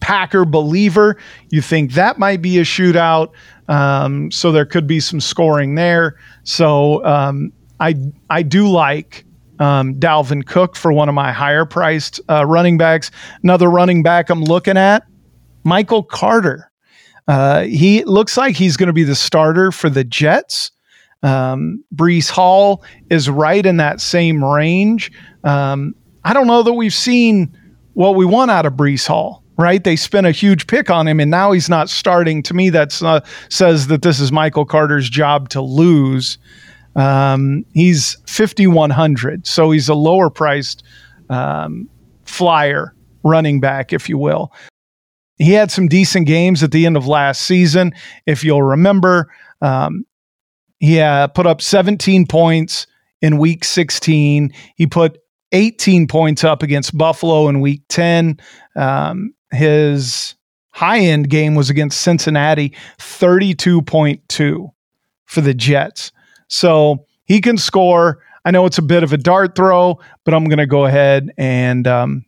Packer 0.00 0.44
believer, 0.44 1.18
you 1.50 1.60
think 1.60 1.92
that 1.92 2.18
might 2.18 2.40
be 2.42 2.58
a 2.58 2.62
shootout. 2.62 3.32
Um, 3.68 4.30
so 4.30 4.52
there 4.52 4.66
could 4.66 4.86
be 4.86 5.00
some 5.00 5.20
scoring 5.20 5.74
there. 5.74 6.16
So 6.44 7.04
um, 7.04 7.52
I 7.78 7.94
I 8.28 8.42
do 8.42 8.68
like 8.68 9.24
um, 9.62 9.94
Dalvin 9.94 10.44
Cook 10.44 10.74
for 10.74 10.92
one 10.92 11.08
of 11.08 11.14
my 11.14 11.30
higher 11.30 11.64
priced 11.64 12.20
uh, 12.28 12.44
running 12.44 12.78
backs. 12.78 13.12
Another 13.44 13.70
running 13.70 14.02
back 14.02 14.28
I'm 14.28 14.42
looking 14.42 14.76
at, 14.76 15.06
Michael 15.62 16.02
Carter. 16.02 16.70
Uh, 17.28 17.62
he 17.62 18.02
looks 18.04 18.36
like 18.36 18.56
he's 18.56 18.76
going 18.76 18.88
to 18.88 18.92
be 18.92 19.04
the 19.04 19.14
starter 19.14 19.70
for 19.70 19.88
the 19.88 20.02
Jets. 20.02 20.72
Um, 21.22 21.84
Breece 21.94 22.28
Hall 22.28 22.82
is 23.08 23.30
right 23.30 23.64
in 23.64 23.76
that 23.76 24.00
same 24.00 24.42
range. 24.42 25.12
Um, 25.44 25.94
I 26.24 26.32
don't 26.32 26.48
know 26.48 26.64
that 26.64 26.72
we've 26.72 26.92
seen 26.92 27.56
what 27.94 28.16
we 28.16 28.24
want 28.26 28.50
out 28.50 28.66
of 28.66 28.72
Breece 28.72 29.06
Hall. 29.06 29.44
Right? 29.58 29.84
They 29.84 29.96
spent 29.96 30.26
a 30.26 30.32
huge 30.32 30.66
pick 30.66 30.88
on 30.90 31.06
him, 31.06 31.20
and 31.20 31.30
now 31.30 31.52
he's 31.52 31.68
not 31.68 31.90
starting. 31.90 32.42
To 32.44 32.54
me, 32.54 32.70
that 32.70 33.00
uh, 33.02 33.20
says 33.50 33.86
that 33.88 34.00
this 34.00 34.18
is 34.18 34.32
Michael 34.32 34.64
Carter's 34.64 35.08
job 35.08 35.50
to 35.50 35.60
lose. 35.60 36.38
Um, 36.96 37.64
he's 37.72 38.16
5,100, 38.26 39.46
so 39.46 39.70
he's 39.70 39.88
a 39.88 39.94
lower 39.94 40.30
priced 40.30 40.82
um, 41.30 41.88
flyer 42.24 42.94
running 43.22 43.60
back, 43.60 43.92
if 43.92 44.08
you 44.08 44.18
will. 44.18 44.52
He 45.38 45.52
had 45.52 45.70
some 45.70 45.88
decent 45.88 46.26
games 46.26 46.62
at 46.62 46.70
the 46.70 46.86
end 46.86 46.96
of 46.96 47.06
last 47.06 47.42
season. 47.42 47.92
If 48.26 48.44
you'll 48.44 48.62
remember, 48.62 49.32
um, 49.60 50.04
he 50.78 51.00
uh, 51.00 51.28
put 51.28 51.46
up 51.46 51.62
17 51.62 52.26
points 52.26 52.86
in 53.20 53.38
week 53.38 53.64
16. 53.64 54.52
He 54.76 54.86
put 54.86 55.18
18 55.52 56.08
points 56.08 56.44
up 56.44 56.62
against 56.62 56.96
Buffalo 56.96 57.48
in 57.48 57.60
week 57.60 57.82
10. 57.88 58.38
Um, 58.76 59.34
his 59.52 60.34
high 60.70 60.98
end 60.98 61.28
game 61.28 61.54
was 61.54 61.70
against 61.70 62.00
Cincinnati, 62.00 62.72
32.2 62.98 64.72
for 65.24 65.40
the 65.40 65.54
Jets. 65.54 66.12
So 66.52 67.06
he 67.24 67.40
can 67.40 67.56
score. 67.56 68.22
I 68.44 68.50
know 68.50 68.66
it's 68.66 68.76
a 68.76 68.82
bit 68.82 69.02
of 69.02 69.12
a 69.12 69.16
dart 69.16 69.56
throw, 69.56 69.98
but 70.24 70.34
I'm 70.34 70.44
going 70.44 70.58
to 70.58 70.66
go 70.66 70.84
ahead 70.84 71.32
and 71.38 71.86
um, 71.86 72.26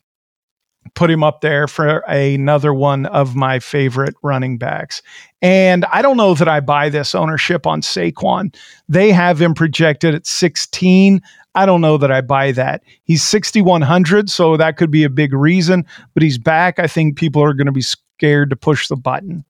put 0.94 1.10
him 1.10 1.22
up 1.22 1.42
there 1.42 1.68
for 1.68 1.98
another 2.08 2.72
one 2.72 3.04
of 3.06 3.36
my 3.36 3.58
favorite 3.58 4.14
running 4.22 4.56
backs. 4.56 5.02
And 5.42 5.84
I 5.86 6.00
don't 6.00 6.16
know 6.16 6.32
that 6.34 6.48
I 6.48 6.60
buy 6.60 6.88
this 6.88 7.14
ownership 7.14 7.66
on 7.66 7.82
Saquon. 7.82 8.56
They 8.88 9.12
have 9.12 9.42
him 9.42 9.52
projected 9.52 10.14
at 10.14 10.26
16. 10.26 11.20
I 11.54 11.66
don't 11.66 11.82
know 11.82 11.98
that 11.98 12.10
I 12.10 12.22
buy 12.22 12.52
that. 12.52 12.82
He's 13.02 13.22
6,100, 13.22 14.30
so 14.30 14.56
that 14.56 14.78
could 14.78 14.90
be 14.90 15.04
a 15.04 15.10
big 15.10 15.34
reason, 15.34 15.84
but 16.14 16.22
he's 16.22 16.38
back. 16.38 16.78
I 16.78 16.86
think 16.86 17.18
people 17.18 17.42
are 17.42 17.52
going 17.52 17.66
to 17.66 17.72
be 17.72 17.82
scared 17.82 18.48
to 18.50 18.56
push 18.56 18.88
the 18.88 18.96
button 18.96 19.44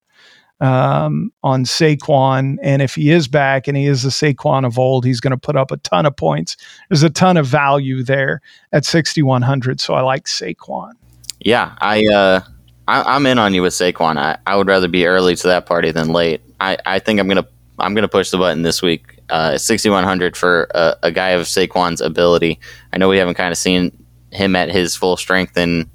um, 0.64 1.30
on 1.42 1.64
Saquon. 1.64 2.56
And 2.62 2.80
if 2.80 2.94
he 2.94 3.11
is 3.11 3.28
back 3.28 3.68
and 3.68 3.76
he 3.76 3.87
is 3.87 4.02
the 4.02 4.09
Saquon 4.09 4.64
of 4.66 4.78
old, 4.78 5.04
he's 5.04 5.21
going 5.21 5.33
to 5.33 5.37
put 5.37 5.56
up 5.56 5.71
a 5.71 5.76
ton 5.78 6.06
of 6.06 6.16
points. 6.16 6.56
There's 6.88 7.02
a 7.02 7.11
ton 7.11 7.37
of 7.37 7.47
value 7.47 8.02
there 8.02 8.40
at 8.73 8.85
6,100. 8.85 9.80
So 9.80 9.94
I 9.94 10.00
like 10.00 10.25
Saquon. 10.25 10.92
Yeah, 11.40 11.76
I, 11.80 12.06
uh, 12.06 12.40
I 12.88 13.16
am 13.16 13.26
in 13.26 13.38
on 13.38 13.52
you 13.52 13.61
with 13.61 13.75
Saquon. 13.75 14.16
I, 14.16 14.38
I 14.47 14.56
would 14.56 14.66
rather 14.66 14.88
be 14.88 15.06
early 15.06 15.37
to 15.37 15.47
that 15.49 15.66
party 15.66 15.90
than 15.90 16.09
late. 16.09 16.40
I, 16.61 16.78
I 16.87 16.99
think 16.99 17.21
I'm 17.21 17.28
gonna 17.28 17.47
I'm 17.78 17.94
gonna 17.94 18.09
push 18.09 18.30
the 18.30 18.38
button 18.38 18.62
this 18.62 18.80
week. 18.80 19.21
Uh, 19.28 19.59
6100 19.59 20.37
for 20.37 20.68
a, 20.75 20.97
a 21.04 21.12
guy 21.12 21.30
of 21.30 21.47
Saquon's 21.47 22.00
ability. 22.00 22.61
I 22.92 22.99
know 22.99 23.09
we 23.09 23.18
haven't 23.18 23.35
kind 23.35 23.52
of 23.52 23.59
seen 23.59 24.04
him 24.30 24.54
at 24.54 24.71
his 24.71 24.97
full 24.97 25.16
strength 25.16 25.56
in 25.56 25.90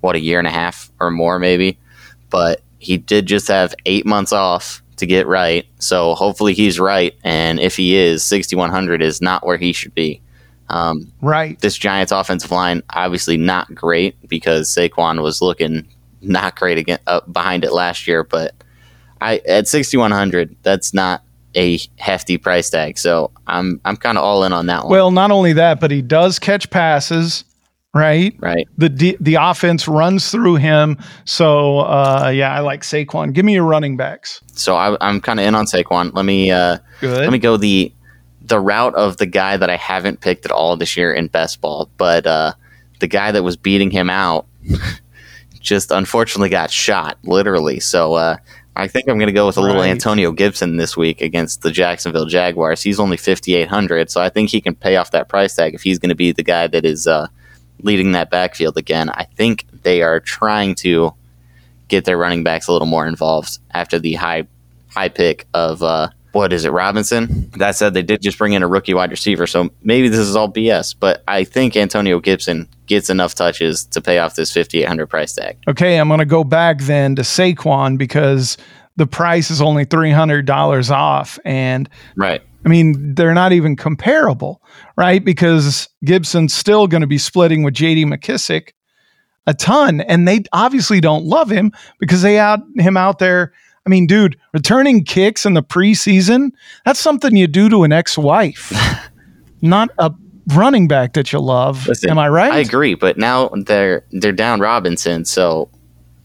what 0.00 0.14
a 0.14 0.20
year 0.20 0.38
and 0.38 0.46
a 0.46 0.50
half 0.50 0.90
or 1.00 1.10
more 1.10 1.38
maybe, 1.38 1.78
but 2.30 2.62
he 2.86 2.98
did 2.98 3.26
just 3.26 3.48
have 3.48 3.74
eight 3.84 4.06
months 4.06 4.32
off 4.32 4.80
to 4.96 5.06
get 5.06 5.26
right. 5.26 5.66
So 5.80 6.14
hopefully 6.14 6.54
he's 6.54 6.78
right. 6.78 7.14
And 7.24 7.58
if 7.58 7.76
he 7.76 7.96
is, 7.96 8.22
6,100 8.22 9.02
is 9.02 9.20
not 9.20 9.44
where 9.44 9.56
he 9.56 9.72
should 9.72 9.92
be. 9.92 10.22
Um, 10.68 11.12
right. 11.20 11.58
This 11.60 11.76
Giants 11.76 12.12
offensive 12.12 12.52
line, 12.52 12.82
obviously 12.90 13.36
not 13.36 13.74
great 13.74 14.16
because 14.28 14.70
Saquon 14.70 15.20
was 15.20 15.42
looking 15.42 15.88
not 16.22 16.56
great 16.56 16.78
again, 16.78 17.00
uh, 17.08 17.20
behind 17.22 17.64
it 17.64 17.72
last 17.72 18.06
year. 18.06 18.22
But 18.22 18.54
I 19.20 19.38
at 19.48 19.66
6,100, 19.66 20.56
that's 20.62 20.94
not 20.94 21.24
a 21.56 21.80
hefty 21.96 22.38
price 22.38 22.70
tag. 22.70 22.98
So 22.98 23.32
I'm 23.46 23.80
I'm 23.84 23.96
kind 23.96 24.18
of 24.18 24.24
all 24.24 24.44
in 24.44 24.52
on 24.52 24.66
that 24.66 24.84
one. 24.84 24.90
Well, 24.92 25.10
not 25.10 25.30
only 25.30 25.54
that, 25.54 25.80
but 25.80 25.90
he 25.90 26.02
does 26.02 26.38
catch 26.38 26.70
passes 26.70 27.44
right? 27.96 28.36
Right. 28.38 28.68
The 28.78 29.16
the 29.20 29.34
offense 29.36 29.88
runs 29.88 30.30
through 30.30 30.56
him. 30.56 30.98
So 31.24 31.80
uh, 31.80 32.32
yeah, 32.34 32.54
I 32.54 32.60
like 32.60 32.82
Saquon. 32.82 33.32
Give 33.32 33.44
me 33.44 33.54
your 33.54 33.64
running 33.64 33.96
backs. 33.96 34.40
So 34.52 34.76
I, 34.76 35.08
am 35.08 35.20
kind 35.20 35.40
of 35.40 35.46
in 35.46 35.54
on 35.54 35.66
Saquon. 35.66 36.14
Let 36.14 36.24
me 36.24 36.50
uh, 36.50 36.78
Good. 37.00 37.20
let 37.20 37.32
me 37.32 37.38
go 37.38 37.56
the 37.56 37.92
the 38.42 38.60
route 38.60 38.94
of 38.94 39.16
the 39.16 39.26
guy 39.26 39.56
that 39.56 39.70
I 39.70 39.76
haven't 39.76 40.20
picked 40.20 40.44
at 40.44 40.52
all 40.52 40.76
this 40.76 40.96
year 40.96 41.12
in 41.12 41.26
best 41.26 41.60
ball, 41.60 41.90
but 41.96 42.26
uh, 42.26 42.52
the 43.00 43.08
guy 43.08 43.32
that 43.32 43.42
was 43.42 43.56
beating 43.56 43.90
him 43.90 44.08
out 44.08 44.46
just 45.60 45.90
unfortunately 45.90 46.48
got 46.48 46.70
shot, 46.70 47.18
literally. 47.24 47.80
So 47.80 48.14
uh, 48.14 48.36
I 48.76 48.86
think 48.88 49.08
I'm 49.08 49.18
going 49.18 49.26
to 49.26 49.32
go 49.32 49.46
with 49.46 49.56
a 49.56 49.60
little 49.60 49.82
Antonio 49.82 50.30
Gibson 50.32 50.76
this 50.76 50.96
week 50.96 51.22
against 51.22 51.62
the 51.62 51.72
Jacksonville 51.72 52.26
Jaguars. 52.26 52.82
He's 52.82 53.00
only 53.00 53.16
5,800, 53.16 54.10
so 54.10 54.20
I 54.20 54.28
think 54.28 54.50
he 54.50 54.60
can 54.60 54.74
pay 54.74 54.96
off 54.96 55.10
that 55.10 55.28
price 55.28 55.56
tag 55.56 55.74
if 55.74 55.82
he's 55.82 55.98
going 55.98 56.10
to 56.10 56.14
be 56.14 56.30
the 56.30 56.44
guy 56.44 56.66
that 56.68 56.84
is 56.84 57.06
uh, 57.06 57.26
leading 57.82 58.12
that 58.12 58.30
backfield 58.30 58.76
again. 58.76 59.10
I 59.10 59.24
think 59.24 59.66
they 59.82 60.02
are 60.02 60.20
trying 60.20 60.74
to 60.76 61.14
get 61.88 62.04
their 62.04 62.18
running 62.18 62.42
backs 62.42 62.68
a 62.68 62.72
little 62.72 62.86
more 62.86 63.06
involved 63.06 63.58
after 63.72 63.98
the 63.98 64.14
high 64.14 64.46
high 64.88 65.08
pick 65.08 65.46
of 65.54 65.82
uh, 65.82 66.08
what 66.32 66.52
is 66.52 66.64
it, 66.64 66.70
Robinson? 66.70 67.50
That 67.56 67.76
said, 67.76 67.94
they 67.94 68.02
did 68.02 68.20
just 68.20 68.36
bring 68.36 68.52
in 68.52 68.62
a 68.62 68.68
rookie 68.68 68.92
wide 68.92 69.10
receiver, 69.10 69.46
so 69.46 69.70
maybe 69.82 70.08
this 70.08 70.20
is 70.20 70.36
all 70.36 70.52
BS. 70.52 70.94
But 70.98 71.22
I 71.26 71.44
think 71.44 71.76
Antonio 71.76 72.20
Gibson 72.20 72.68
gets 72.86 73.08
enough 73.08 73.34
touches 73.34 73.84
to 73.86 74.00
pay 74.00 74.18
off 74.18 74.34
this 74.34 74.52
fifty 74.52 74.82
eight 74.82 74.88
hundred 74.88 75.06
price 75.06 75.34
tag. 75.34 75.56
Okay, 75.66 75.98
I'm 75.98 76.08
going 76.08 76.20
to 76.20 76.26
go 76.26 76.44
back 76.44 76.80
then 76.80 77.16
to 77.16 77.22
Saquon 77.22 77.96
because 77.96 78.58
the 78.96 79.06
price 79.06 79.50
is 79.50 79.62
only 79.62 79.86
three 79.86 80.10
hundred 80.10 80.46
dollars 80.46 80.90
off, 80.90 81.38
and 81.44 81.88
right. 82.16 82.42
I 82.64 82.68
mean, 82.68 83.14
they're 83.14 83.34
not 83.34 83.52
even 83.52 83.76
comparable, 83.76 84.60
right? 84.96 85.24
Because 85.24 85.88
Gibson's 86.04 86.54
still 86.54 86.86
going 86.86 87.02
to 87.02 87.06
be 87.06 87.18
splitting 87.18 87.62
with 87.62 87.74
JD 87.74 88.06
McKissic 88.06 88.70
a 89.46 89.54
ton, 89.54 90.00
and 90.00 90.26
they 90.26 90.42
obviously 90.52 91.00
don't 91.00 91.24
love 91.24 91.50
him 91.50 91.72
because 92.00 92.22
they 92.22 92.34
had 92.34 92.60
him 92.76 92.96
out 92.96 93.18
there. 93.18 93.52
I 93.86 93.88
mean, 93.88 94.06
dude, 94.06 94.36
returning 94.52 95.04
kicks 95.04 95.46
in 95.46 95.54
the 95.54 95.62
preseason, 95.62 96.50
that's 96.84 96.98
something 96.98 97.36
you 97.36 97.46
do 97.46 97.68
to 97.68 97.84
an 97.84 97.92
ex 97.92 98.18
wife, 98.18 98.72
not 99.62 99.90
a 99.98 100.12
running 100.48 100.88
back 100.88 101.12
that 101.12 101.32
you 101.32 101.38
love. 101.38 101.86
Listen, 101.86 102.10
Am 102.10 102.18
I 102.18 102.28
right? 102.28 102.52
I 102.52 102.58
agree, 102.58 102.94
but 102.94 103.16
now 103.16 103.48
they're 103.54 104.04
they're 104.10 104.32
down 104.32 104.58
Robinson, 104.58 105.24
so 105.24 105.70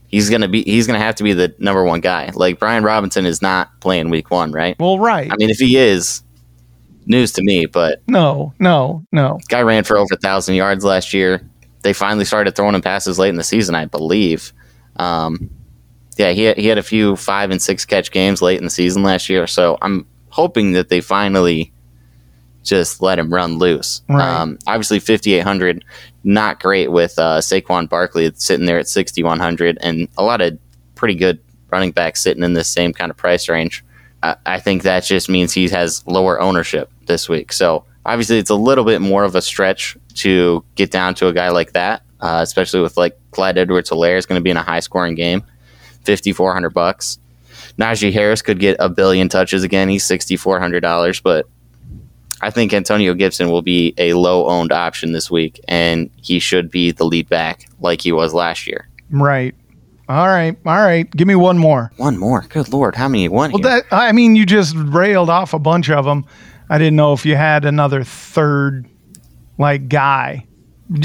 he's 0.08 0.30
gonna 0.30 0.48
be 0.48 0.64
he's 0.64 0.88
gonna 0.88 1.00
have 1.00 1.16
to 1.16 1.24
be 1.24 1.34
the 1.34 1.54
number 1.60 1.84
one 1.84 2.02
guy. 2.02 2.32
Like 2.34 2.58
Brian 2.58 2.84
Robinson 2.84 3.28
is 3.28 3.42
not 3.42 3.80
playing 3.80 4.10
week 4.10 4.32
one, 4.32 4.52
right? 4.52 4.76
Well, 4.80 4.98
right. 4.98 5.32
I 5.32 5.36
mean, 5.36 5.52
if 5.52 5.58
he 5.58 5.78
is, 5.78 6.24
news 7.12 7.32
to 7.34 7.44
me, 7.44 7.66
but 7.66 8.02
no, 8.08 8.54
no, 8.60 9.06
no. 9.12 9.40
Guy 9.50 9.62
ran 9.62 9.84
for 9.84 9.98
over 9.98 10.16
a 10.16 10.18
thousand 10.18 10.56
yards 10.56 10.84
last 10.84 11.14
year. 11.14 11.48
They 11.84 11.94
finally 11.94 12.26
started 12.26 12.56
throwing 12.56 12.76
him 12.76 12.82
passes 12.82 13.20
late 13.20 13.30
in 13.30 13.36
the 13.36 13.44
season, 13.44 13.76
I 13.76 13.86
believe. 13.86 14.54
Um, 14.96 15.50
yeah, 16.18 16.32
he 16.32 16.44
had, 16.44 16.58
he 16.58 16.68
had 16.68 16.78
a 16.78 16.84
few 16.84 17.16
five 17.16 17.52
and 17.52 17.62
six 17.62 17.86
catch 17.86 18.12
games 18.12 18.42
late 18.42 18.58
in 18.58 18.64
the 18.64 18.70
season 18.70 19.04
last 19.04 19.30
year, 19.30 19.48
so 19.48 19.78
I'm 19.82 20.08
hoping 20.30 20.72
that 20.74 20.90
they 20.90 21.02
finally 21.02 21.72
just 22.64 23.02
let 23.02 23.20
him 23.20 23.34
run 23.34 23.58
loose. 23.58 24.02
Right. 24.08 24.28
Um, 24.28 24.60
obviously, 24.68 25.00
5,800, 25.00 25.84
not 26.24 26.62
great 26.62 26.92
with 26.92 27.18
uh, 27.18 27.40
Saquon 27.40 27.90
Barkley 27.90 28.32
sitting 28.36 28.66
there 28.66 28.80
at 28.80 28.88
6,100, 28.88 29.78
and 29.82 30.08
a 30.18 30.24
lot 30.24 30.42
of 30.42 30.58
pretty 30.96 31.16
good 31.16 31.40
running 31.72 31.92
backs 31.92 32.22
sitting 32.22 32.44
in 32.44 32.54
this 32.54 32.68
same 32.68 32.94
kind 32.94 33.10
of 33.10 33.18
price 33.18 33.50
range. 33.50 33.84
I, 34.24 34.60
think 34.60 34.84
that 34.84 35.04
just 35.04 35.30
means 35.30 35.54
he 35.54 35.68
has 35.70 36.06
lower 36.06 36.40
ownership 36.40 36.92
this 37.08 37.28
week. 37.28 37.52
So 37.52 37.86
obviously, 38.06 38.38
it's 38.38 38.50
a 38.50 38.56
little 38.56 38.84
bit 38.84 39.02
more 39.02 39.24
of 39.24 39.36
a 39.36 39.42
stretch 39.42 39.98
to 40.16 40.64
get 40.76 40.92
down 40.92 41.16
to 41.16 41.28
a 41.28 41.34
guy 41.34 41.50
like 41.50 41.74
that, 41.74 42.04
uh, 42.20 42.40
especially 42.44 42.82
with 42.82 42.98
like 42.98 43.18
Clyde 43.32 43.58
Edwards-Helaire 43.58 44.18
is 44.18 44.26
going 44.26 44.40
to 44.40 44.44
be 44.44 44.52
in 44.52 44.58
a 44.58 44.64
high 44.64 44.80
scoring 44.80 45.16
game, 45.16 45.44
fifty 46.04 46.34
four 46.34 46.54
hundred 46.54 46.72
bucks. 46.72 47.18
Najee 47.78 48.14
Harris 48.14 48.42
could 48.42 48.60
get 48.60 48.76
a 48.80 48.90
billion 48.90 49.30
touches 49.30 49.64
again. 49.64 49.90
He's 49.90 50.06
sixty 50.06 50.36
four 50.36 50.60
hundred 50.60 50.82
dollars, 50.82 51.20
but 51.20 51.48
I 52.42 52.50
think 52.50 52.74
Antonio 52.74 53.14
Gibson 53.14 53.50
will 53.50 53.62
be 53.62 53.94
a 53.98 54.14
low 54.14 54.48
owned 54.48 54.72
option 54.72 55.14
this 55.14 55.30
week, 55.30 55.60
and 55.68 56.10
he 56.18 56.40
should 56.40 56.72
be 56.72 56.92
the 56.92 57.06
lead 57.06 57.30
back 57.30 57.68
like 57.80 58.02
he 58.02 58.12
was 58.12 58.34
last 58.34 58.68
year. 58.68 58.88
Right. 59.12 59.56
All 60.12 60.28
right, 60.28 60.58
all 60.66 60.82
right. 60.82 61.10
Give 61.12 61.28
me 61.28 61.36
one 61.36 61.58
more. 61.58 61.92
One 61.96 62.18
more. 62.18 62.42
Good 62.50 62.68
lord, 62.74 62.96
how 62.96 63.08
many 63.08 63.30
want? 63.30 63.54
Well, 63.54 63.62
here? 63.62 63.84
that 63.90 63.96
I 63.96 64.12
mean, 64.12 64.36
you 64.36 64.46
just 64.46 64.76
railed 64.76 65.30
off 65.30 65.54
a 65.54 65.60
bunch 65.60 65.90
of 65.90 66.04
them. 66.04 66.26
I 66.70 66.78
didn't 66.78 66.98
know 66.98 67.14
if 67.14 67.26
you 67.26 67.36
had 67.38 67.64
another 67.64 68.04
third, 68.04 68.88
like 69.58 69.88
guy. 69.88 70.46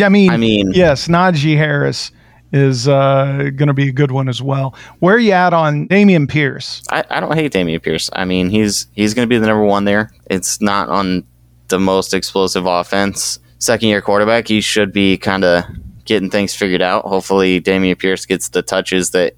I 0.00 0.08
mean, 0.08 0.30
I 0.30 0.36
mean- 0.36 0.72
yes, 0.72 1.06
Najee 1.06 1.56
Harris 1.56 2.10
is 2.52 2.88
uh, 2.88 3.50
going 3.54 3.68
to 3.68 3.74
be 3.74 3.88
a 3.88 3.92
good 3.92 4.10
one 4.10 4.28
as 4.28 4.42
well. 4.42 4.74
Where 4.98 5.14
are 5.14 5.18
you 5.20 5.32
at 5.32 5.52
on 5.52 5.86
Dameon 5.88 6.28
Pierce? 6.28 6.82
I, 6.90 7.04
I 7.10 7.20
don't 7.20 7.34
hate 7.34 7.52
Dameon 7.52 7.82
Pierce. 7.82 8.10
I 8.12 8.24
mean, 8.24 8.50
he's 8.50 8.88
he's 8.92 9.14
going 9.14 9.28
to 9.28 9.30
be 9.32 9.38
the 9.38 9.46
number 9.46 9.64
one 9.64 9.84
there. 9.84 10.10
It's 10.30 10.60
not 10.60 10.88
on 10.88 11.24
the 11.68 11.78
most 11.78 12.12
explosive 12.12 12.66
offense. 12.66 13.38
Second 13.58 13.88
year 13.88 14.02
quarterback, 14.02 14.48
he 14.48 14.60
should 14.60 14.92
be 14.92 15.16
kind 15.16 15.44
of 15.44 15.64
getting 16.06 16.30
things 16.30 16.54
figured 16.54 16.82
out. 16.82 17.04
Hopefully, 17.04 17.60
Dameon 17.60 17.98
Pierce 17.98 18.24
gets 18.24 18.48
the 18.48 18.62
touches 18.62 19.10
that 19.10 19.34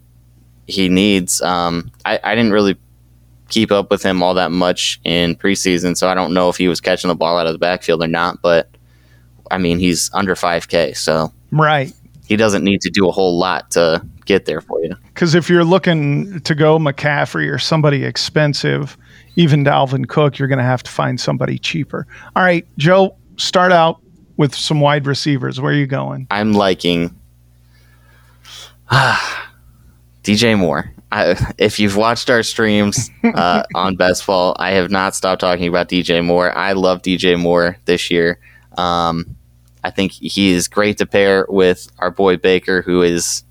he 0.66 0.88
needs. 0.88 1.42
Um, 1.42 1.90
I, 2.04 2.20
I 2.22 2.34
didn't 2.34 2.52
really 2.52 2.76
keep 3.48 3.72
up 3.72 3.90
with 3.90 4.02
him 4.02 4.22
all 4.22 4.34
that 4.34 4.52
much 4.52 5.00
in 5.04 5.34
preseason, 5.34 5.96
so 5.96 6.08
I 6.08 6.14
don't 6.14 6.34
know 6.34 6.48
if 6.50 6.56
he 6.56 6.68
was 6.68 6.80
catching 6.80 7.08
the 7.08 7.14
ball 7.14 7.38
out 7.38 7.46
of 7.46 7.52
the 7.54 7.58
backfield 7.58 8.02
or 8.02 8.06
not. 8.06 8.40
But 8.42 8.68
I 9.50 9.58
mean, 9.58 9.78
he's 9.78 10.10
under 10.12 10.34
5K, 10.34 10.94
so 10.96 11.32
Right. 11.50 11.92
he 12.26 12.36
doesn't 12.36 12.62
need 12.62 12.82
to 12.82 12.90
do 12.90 13.08
a 13.08 13.12
whole 13.12 13.38
lot 13.38 13.70
to 13.72 14.04
get 14.26 14.44
there 14.44 14.60
for 14.60 14.78
you. 14.84 14.94
Because 15.06 15.34
if 15.34 15.48
you're 15.48 15.64
looking 15.64 16.40
to 16.40 16.54
go 16.54 16.78
McCaffrey 16.78 17.50
or 17.50 17.58
somebody 17.58 18.04
expensive, 18.04 18.98
even 19.36 19.64
Dalvin 19.64 20.06
Cook, 20.06 20.38
you're 20.38 20.48
going 20.48 20.58
to 20.58 20.64
have 20.64 20.82
to 20.82 20.90
find 20.90 21.18
somebody 21.18 21.58
cheaper. 21.58 22.06
All 22.36 22.42
right, 22.42 22.66
Joe, 22.76 23.16
start 23.38 23.72
out 23.72 24.02
with 24.38 24.54
some 24.54 24.80
wide 24.80 25.06
receivers. 25.06 25.60
Where 25.60 25.72
are 25.72 25.76
you 25.76 25.86
going? 25.86 26.26
I'm 26.30 26.54
liking 26.54 27.14
DJ 30.22 30.58
Moore. 30.58 30.90
I, 31.10 31.54
if 31.58 31.78
you've 31.78 31.96
watched 31.96 32.30
our 32.30 32.42
streams 32.42 33.10
uh, 33.24 33.64
on 33.74 33.96
Best 33.96 34.26
Ball, 34.26 34.56
I 34.58 34.70
have 34.70 34.90
not 34.90 35.14
stopped 35.14 35.40
talking 35.40 35.66
about 35.68 35.88
DJ 35.88 36.24
Moore. 36.24 36.56
I 36.56 36.72
love 36.72 37.02
DJ 37.02 37.38
Moore 37.38 37.76
this 37.84 38.10
year. 38.10 38.38
Um, 38.78 39.36
I 39.84 39.90
think 39.90 40.12
he 40.12 40.52
is 40.52 40.68
great 40.68 40.98
to 40.98 41.06
pair 41.06 41.46
with 41.48 41.90
our 41.98 42.10
boy 42.10 42.36
Baker, 42.36 42.82
who 42.82 43.02
is 43.02 43.42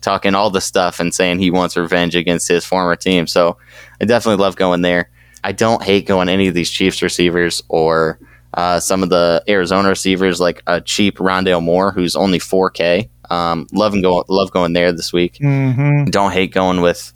talking 0.00 0.34
all 0.34 0.50
the 0.50 0.60
stuff 0.60 1.00
and 1.00 1.14
saying 1.14 1.38
he 1.38 1.50
wants 1.50 1.76
revenge 1.76 2.14
against 2.14 2.46
his 2.48 2.64
former 2.64 2.94
team. 2.94 3.26
So 3.26 3.56
I 4.00 4.04
definitely 4.04 4.42
love 4.42 4.56
going 4.56 4.82
there. 4.82 5.10
I 5.42 5.52
don't 5.52 5.82
hate 5.82 6.06
going 6.06 6.28
any 6.28 6.46
of 6.46 6.54
these 6.54 6.70
Chiefs 6.70 7.02
receivers 7.02 7.62
or 7.68 8.18
uh, 8.54 8.80
some 8.80 9.02
of 9.02 9.08
the 9.10 9.42
Arizona 9.48 9.88
receivers, 9.88 10.40
like 10.40 10.62
a 10.66 10.80
cheap 10.80 11.18
Rondale 11.18 11.62
Moore, 11.62 11.92
who's 11.92 12.14
only 12.16 12.38
4K. 12.38 13.08
Um, 13.30 13.66
love 13.72 13.94
and 13.94 14.02
go, 14.02 14.24
love 14.28 14.50
going 14.52 14.72
there 14.74 14.92
this 14.92 15.12
week. 15.12 15.34
Mm-hmm. 15.40 16.10
Don't 16.10 16.32
hate 16.32 16.52
going 16.52 16.80
with 16.80 17.12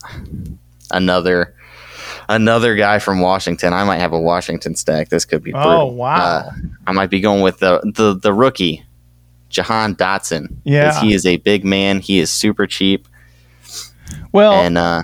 another 0.90 1.54
another 2.28 2.75
guy 2.76 2.99
from 2.99 3.21
Washington. 3.21 3.73
I 3.73 3.85
might 3.85 3.99
have 3.99 4.12
a 4.12 4.21
Washington 4.21 4.75
stack. 4.75 5.09
This 5.11 5.25
could 5.25 5.42
be 5.42 5.52
Oh, 5.54 5.87
wow. 5.87 6.16
Uh, 6.16 6.50
I 6.87 6.92
might 6.92 7.11
be 7.11 7.21
going 7.21 7.42
with 7.42 7.59
the 7.59 7.80
the, 7.95 8.14
the 8.14 8.33
rookie, 8.33 8.85
Jahan 9.49 9.95
Dotson. 9.95 10.57
Yeah. 10.64 10.99
he 11.00 11.14
is 11.14 11.25
a 11.26 11.37
big 11.37 11.64
man. 11.64 12.00
He 12.00 12.18
is 12.18 12.30
super 12.30 12.66
cheap, 12.66 13.07
Well, 14.33 14.52
and 14.54 14.78
uh, 14.78 15.02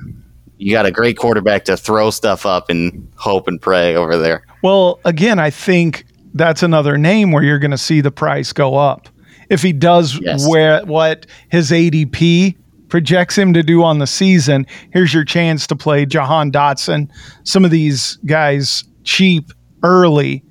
you 0.56 0.72
got 0.72 0.86
a 0.86 0.90
great 0.90 1.16
quarterback 1.18 1.66
to 1.66 1.76
throw 1.76 2.10
stuff 2.10 2.46
up 2.46 2.70
and 2.70 3.10
hope 3.16 3.46
and 3.48 3.60
pray 3.60 3.94
over 3.94 4.16
there. 4.18 4.44
well, 4.62 5.00
again, 5.04 5.38
I 5.38 5.50
think 5.50 6.06
that's 6.34 6.62
another 6.62 6.98
name 6.98 7.32
where 7.32 7.42
you're 7.42 7.58
going 7.58 7.70
to 7.70 7.78
see 7.78 8.00
the 8.00 8.10
price 8.10 8.52
go 8.52 8.76
up. 8.76 9.08
If 9.50 9.62
he 9.62 9.72
does 9.72 10.18
Yes. 10.20 10.46
where 10.48 10.82
what 10.84 11.26
his 11.50 11.70
ADP 11.70 12.56
projects 12.88 13.36
him 13.36 13.52
to 13.54 13.62
do 13.62 13.82
on 13.82 13.98
the 13.98 14.06
season, 14.06 14.66
here's 14.92 15.12
your 15.14 15.24
chance 15.24 15.66
to 15.68 15.76
play 15.76 16.06
Jahan 16.06 16.50
Dotson. 16.50 17.08
Some 17.44 17.64
of 17.64 17.70
these 17.70 18.16
guys 18.26 18.84
cheap 19.04 19.50
early, 19.82 20.42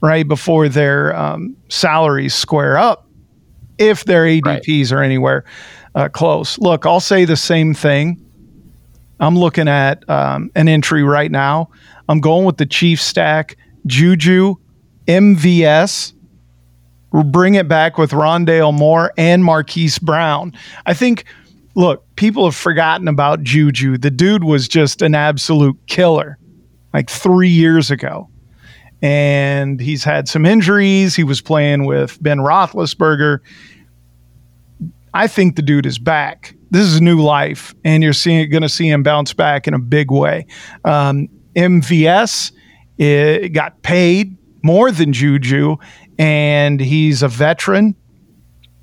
right 0.00 0.26
before 0.26 0.68
their 0.68 1.14
um, 1.16 1.54
salaries 1.68 2.34
square 2.34 2.78
up, 2.78 3.06
if 3.78 4.04
their 4.04 4.24
ADPs 4.24 4.90
are 4.92 5.02
anywhere 5.02 5.44
uh, 5.94 6.08
close. 6.08 6.58
Look, 6.58 6.86
I'll 6.86 7.00
say 7.00 7.24
the 7.24 7.36
same 7.36 7.74
thing. 7.74 8.24
I'm 9.20 9.36
looking 9.36 9.68
at 9.68 10.08
um, 10.08 10.50
an 10.54 10.66
entry 10.68 11.02
right 11.02 11.30
now. 11.30 11.68
I'm 12.08 12.20
going 12.20 12.46
with 12.46 12.56
the 12.56 12.64
Chief 12.66 13.00
stack, 13.02 13.56
Juju, 13.86 14.54
MVS. 15.10 16.12
Bring 17.10 17.56
it 17.56 17.66
back 17.66 17.98
with 17.98 18.12
Rondale 18.12 18.72
Moore 18.72 19.12
and 19.18 19.44
Marquise 19.44 19.98
Brown. 19.98 20.52
I 20.86 20.94
think, 20.94 21.24
look, 21.74 22.04
people 22.14 22.44
have 22.44 22.54
forgotten 22.54 23.08
about 23.08 23.42
Juju. 23.42 23.98
The 23.98 24.12
dude 24.12 24.44
was 24.44 24.68
just 24.68 25.02
an 25.02 25.16
absolute 25.16 25.76
killer 25.88 26.38
like 26.94 27.10
three 27.10 27.48
years 27.48 27.90
ago. 27.90 28.28
And 29.02 29.80
he's 29.80 30.04
had 30.04 30.28
some 30.28 30.46
injuries. 30.46 31.16
He 31.16 31.24
was 31.24 31.40
playing 31.40 31.86
with 31.86 32.22
Ben 32.22 32.38
Roethlisberger. 32.38 33.40
I 35.12 35.26
think 35.26 35.56
the 35.56 35.62
dude 35.62 35.86
is 35.86 35.98
back. 35.98 36.54
This 36.70 36.86
is 36.86 37.00
new 37.00 37.20
life, 37.20 37.74
and 37.82 38.00
you're 38.04 38.12
seeing 38.12 38.48
going 38.48 38.62
to 38.62 38.68
see 38.68 38.88
him 38.88 39.02
bounce 39.02 39.32
back 39.32 39.66
in 39.66 39.74
a 39.74 39.78
big 39.80 40.12
way. 40.12 40.46
Um, 40.84 41.28
MVS 41.56 42.52
eh, 43.00 43.48
got 43.48 43.82
paid 43.82 44.36
more 44.62 44.90
than 44.90 45.12
Juju, 45.12 45.76
and 46.18 46.80
he's 46.80 47.22
a 47.22 47.28
veteran. 47.28 47.94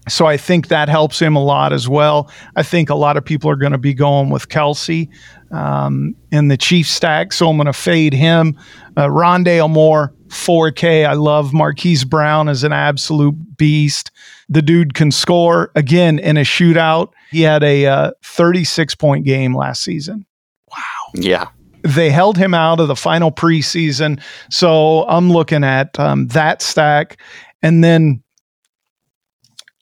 So 0.08 0.26
I 0.26 0.38
think 0.38 0.70
that 0.70 0.88
helps 0.88 1.20
him 1.20 1.36
a 1.36 1.44
lot 1.44 1.74
as 1.74 1.90
well. 1.90 2.32
I 2.56 2.64
think 2.64 2.90
a 2.90 2.96
lot 2.96 3.18
of 3.18 3.26
people 3.26 3.50
are 3.50 3.58
going 3.58 3.74
to 3.74 3.78
be 3.78 3.94
going 3.94 4.30
with 4.30 4.48
Kelce 4.48 5.10
um, 5.52 6.16
in 6.32 6.48
the 6.48 6.56
Chief 6.56 6.88
stack, 6.88 7.34
so 7.34 7.50
I'm 7.50 7.58
going 7.58 7.66
to 7.66 7.74
fade 7.74 8.14
him. 8.14 8.58
Uh, 8.96 9.08
Rondale 9.08 9.70
Moore, 9.70 10.14
4K. 10.28 11.06
I 11.06 11.14
love 11.14 11.54
Marquise 11.54 12.06
Brown 12.06 12.48
as 12.48 12.64
an 12.64 12.72
absolute 12.72 13.58
beast. 13.58 14.12
The 14.48 14.62
dude 14.62 14.94
can 14.94 15.12
score 15.12 15.72
again 15.76 16.20
in 16.20 16.38
a 16.38 16.42
shootout. 16.42 17.12
He 17.30 17.42
had 17.42 17.64
a 17.64 17.86
uh, 17.86 18.12
36 18.24 18.96
point 18.96 19.26
game 19.26 19.54
last 19.54 19.84
season 19.84 20.26
Wow. 20.72 21.12
Yeah, 21.16 21.48
they 21.84 22.10
held 22.10 22.38
him 22.38 22.54
out 22.54 22.80
of 22.80 22.88
the 22.88 22.96
final 22.96 23.32
preseason. 23.32 24.22
So 24.50 25.08
I'm 25.08 25.32
looking 25.32 25.64
at 25.64 25.98
um, 26.00 26.28
that 26.28 26.62
stack. 26.62 27.20
And 27.62 27.84
then 27.84 28.24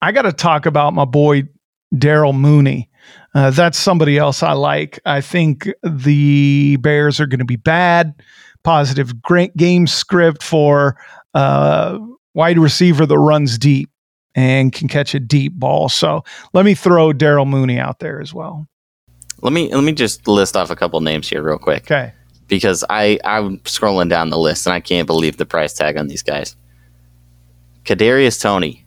I 0.01 0.11
got 0.11 0.23
to 0.23 0.33
talk 0.33 0.65
about 0.65 0.93
my 0.93 1.05
boy, 1.05 1.43
Darnell 1.97 2.33
Mooney. 2.33 2.89
Uh, 3.33 3.49
that's 3.49 3.77
somebody 3.77 4.17
else 4.17 4.43
I 4.43 4.53
like. 4.53 4.99
I 5.05 5.21
think 5.21 5.67
the 5.83 6.77
Bears 6.77 7.19
are 7.19 7.27
going 7.27 7.39
to 7.39 7.45
be 7.45 7.57
bad. 7.57 8.13
Positive 8.63 9.21
great 9.21 9.55
game 9.57 9.87
script 9.87 10.41
for 10.41 10.97
uh, 11.33 11.99
wide 12.33 12.57
receiver 12.57 13.05
that 13.05 13.17
runs 13.17 13.57
deep 13.57 13.89
and 14.35 14.71
can 14.73 14.87
catch 14.87 15.13
a 15.15 15.19
deep 15.19 15.53
ball. 15.53 15.89
So 15.89 16.23
let 16.53 16.65
me 16.65 16.75
throw 16.75 17.13
Darnell 17.13 17.45
Mooney 17.45 17.79
out 17.79 17.99
there 17.99 18.21
as 18.21 18.33
well. 18.33 18.67
Let 19.41 19.53
me 19.53 19.73
let 19.73 19.83
me 19.83 19.91
just 19.91 20.27
list 20.27 20.55
off 20.57 20.69
a 20.69 20.75
couple 20.75 20.99
names 21.01 21.29
here 21.29 21.43
real 21.43 21.57
quick. 21.59 21.83
Okay. 21.83 22.13
because 22.47 22.83
I 22.89 23.19
I'm 23.23 23.59
scrolling 23.59 24.09
down 24.09 24.29
the 24.29 24.37
list 24.37 24.65
and 24.65 24.73
I 24.73 24.79
can't 24.79 25.07
believe 25.07 25.37
the 25.37 25.45
price 25.45 25.73
tag 25.73 25.97
on 25.97 26.07
these 26.07 26.23
guys. 26.23 26.55
Kadarius 27.83 28.41
Toney, 28.41 28.85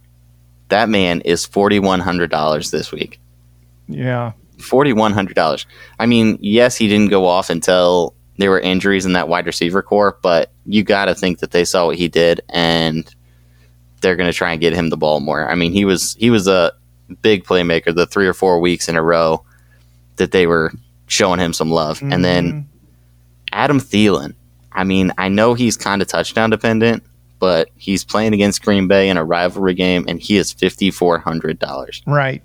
that 0.69 0.89
man 0.89 1.21
is 1.23 1.45
forty 1.47 1.79
one 1.79 2.01
hundred 2.01 2.31
dollars 2.31 2.71
this 2.71 2.91
week. 2.93 3.21
Yeah. 3.89 4.33
Forty 4.61 4.93
one 4.93 5.13
hundred 5.13 5.35
dollars. 5.37 5.67
I 5.99 6.07
mean, 6.07 6.39
yes, 6.41 6.77
he 6.77 6.89
didn't 6.89 7.11
go 7.11 7.27
off 7.27 7.51
until 7.51 8.15
there 8.39 8.51
were 8.51 8.61
injuries 8.61 9.07
in 9.07 9.13
that 9.15 9.29
wide 9.29 9.47
receiver 9.47 9.83
core, 9.83 10.19
but 10.23 10.53
you 10.67 10.83
got 10.83 11.07
to 11.07 11.15
think 11.15 11.41
that 11.41 11.51
they 11.51 11.65
saw 11.65 11.87
what 11.87 11.97
he 11.97 12.09
did 12.09 12.41
and 12.49 13.13
they're 14.01 14.17
going 14.17 14.31
to 14.31 14.37
try 14.37 14.53
and 14.53 14.61
get 14.61 14.73
him 14.75 14.91
the 14.91 14.97
ball 14.97 15.19
more. 15.21 15.49
I 15.49 15.55
mean, 15.55 15.73
he 15.73 15.85
was 15.85 16.15
he 16.19 16.31
was 16.31 16.47
a 16.49 16.73
big 17.23 17.45
playmaker 17.45 17.95
the 17.95 18.07
three 18.07 18.27
or 18.27 18.35
four 18.35 18.61
weeks 18.61 18.89
in 18.89 18.97
a 18.97 19.03
row 19.03 19.45
that 20.19 20.33
they 20.33 20.47
were 20.47 20.73
showing 21.07 21.41
him 21.41 21.53
some 21.53 21.71
love, 21.71 22.03
and 22.03 22.25
then 22.25 22.47
mm-hmm. 22.47 22.61
Adam 23.53 23.81
Thielen. 23.81 24.35
I 24.73 24.85
mean, 24.85 25.13
I 25.19 25.29
know 25.29 25.55
he's 25.55 25.77
kind 25.77 26.03
of 26.03 26.09
touchdown 26.09 26.51
dependent, 26.51 27.03
but 27.39 27.71
he's 27.77 28.05
playing 28.05 28.35
against 28.35 28.63
Green 28.63 28.87
Bay 28.87 29.09
in 29.09 29.17
a 29.17 29.25
rivalry 29.25 29.75
game, 29.75 30.05
and 30.07 30.21
he 30.21 30.37
is 30.37 30.53
fifty 30.53 30.91
four 30.91 31.19
hundred 31.19 31.59
dollars. 31.59 32.03
Right. 32.07 32.43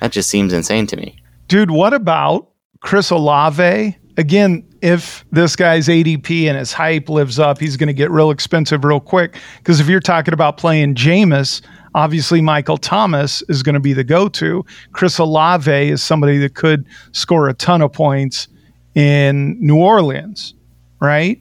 That 0.00 0.12
just 0.12 0.28
seems 0.28 0.52
insane 0.52 0.86
to 0.88 0.96
me. 0.96 1.16
Dude, 1.48 1.70
what 1.70 1.94
about 1.94 2.50
Chris 2.80 3.10
Olave? 3.10 3.96
Again, 4.16 4.64
if 4.82 5.24
this 5.32 5.56
guy's 5.56 5.88
ADP 5.88 6.44
and 6.44 6.58
his 6.58 6.72
hype 6.72 7.08
lives 7.08 7.38
up, 7.38 7.58
he's 7.58 7.76
going 7.76 7.88
to 7.88 7.94
get 7.94 8.10
real 8.10 8.30
expensive 8.30 8.84
real 8.84 9.00
quick. 9.00 9.36
Because 9.58 9.80
if 9.80 9.88
you're 9.88 9.98
talking 9.98 10.34
about 10.34 10.56
playing 10.56 10.94
Jameis, 10.94 11.62
obviously 11.94 12.40
Michael 12.40 12.76
Thomas 12.76 13.42
is 13.48 13.62
going 13.62 13.74
to 13.74 13.80
be 13.80 13.92
the 13.92 14.04
go 14.04 14.28
to. 14.28 14.64
Chris 14.92 15.18
Olave 15.18 15.70
is 15.70 16.02
somebody 16.02 16.38
that 16.38 16.54
could 16.54 16.86
score 17.12 17.48
a 17.48 17.54
ton 17.54 17.82
of 17.82 17.92
points 17.92 18.48
in 18.94 19.56
New 19.60 19.76
Orleans, 19.76 20.54
right? 21.00 21.40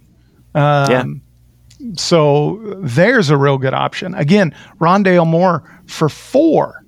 Um, 0.56 0.92
Yeah. 0.92 1.04
So 1.98 2.78
there's 2.78 3.30
a 3.30 3.36
real 3.36 3.58
good 3.58 3.74
option. 3.74 4.16
Again, 4.16 4.56
Rondale 4.80 5.28
Moore 5.28 5.64
for 5.86 6.08
four. 6.08 6.84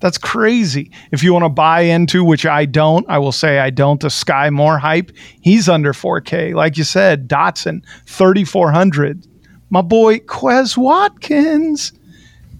That's 0.00 0.18
crazy. 0.18 0.90
If 1.10 1.22
you 1.22 1.32
want 1.32 1.44
to 1.46 1.48
buy 1.48 1.80
into, 1.80 2.22
which 2.22 2.46
I 2.46 2.64
don't, 2.64 3.04
I 3.08 3.18
will 3.18 3.32
say 3.32 3.58
I 3.58 3.70
don't, 3.70 4.00
the 4.00 4.08
Skyy 4.08 4.52
Moore 4.52 4.78
hype, 4.78 5.10
he's 5.40 5.68
under 5.68 5.92
4K. 5.92 6.54
Like 6.54 6.76
you 6.76 6.84
said, 6.84 7.28
Dotson, 7.28 7.82
3,400. 8.06 9.26
My 9.70 9.80
boy 9.80 10.18
Quez 10.18 10.76
Watkins, 10.76 11.92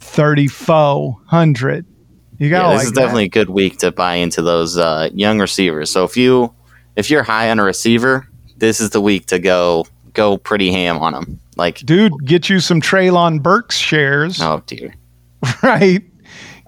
3,400. 0.06 1.86
You 2.38 2.50
got 2.50 2.66
Yeah, 2.66 2.72
this 2.72 2.78
like 2.78 2.86
is 2.86 2.92
that. 2.92 3.00
definitely 3.00 3.24
a 3.24 3.28
good 3.28 3.50
week 3.50 3.78
to 3.78 3.90
buy 3.92 4.14
into 4.14 4.42
those 4.42 4.76
uh, 4.76 5.08
young 5.14 5.40
receivers. 5.40 5.90
So 5.90 6.04
if 6.04 6.16
you 6.16 6.52
if 6.96 7.10
you're 7.10 7.22
high 7.22 7.50
on 7.50 7.58
a 7.58 7.64
receiver, 7.64 8.26
this 8.56 8.80
is 8.80 8.90
the 8.90 9.00
week 9.00 9.26
to 9.26 9.38
go 9.38 9.86
go 10.12 10.36
pretty 10.38 10.70
ham 10.72 10.98
on 10.98 11.12
them. 11.12 11.40
Like, 11.56 11.78
Dude, 11.78 12.12
get 12.26 12.48
you 12.50 12.60
some 12.60 12.80
Treylon 12.82 13.42
Burks 13.42 13.76
shares, 13.78 14.40
oh 14.42 14.62
dear, 14.66 14.94
right? 15.62 16.02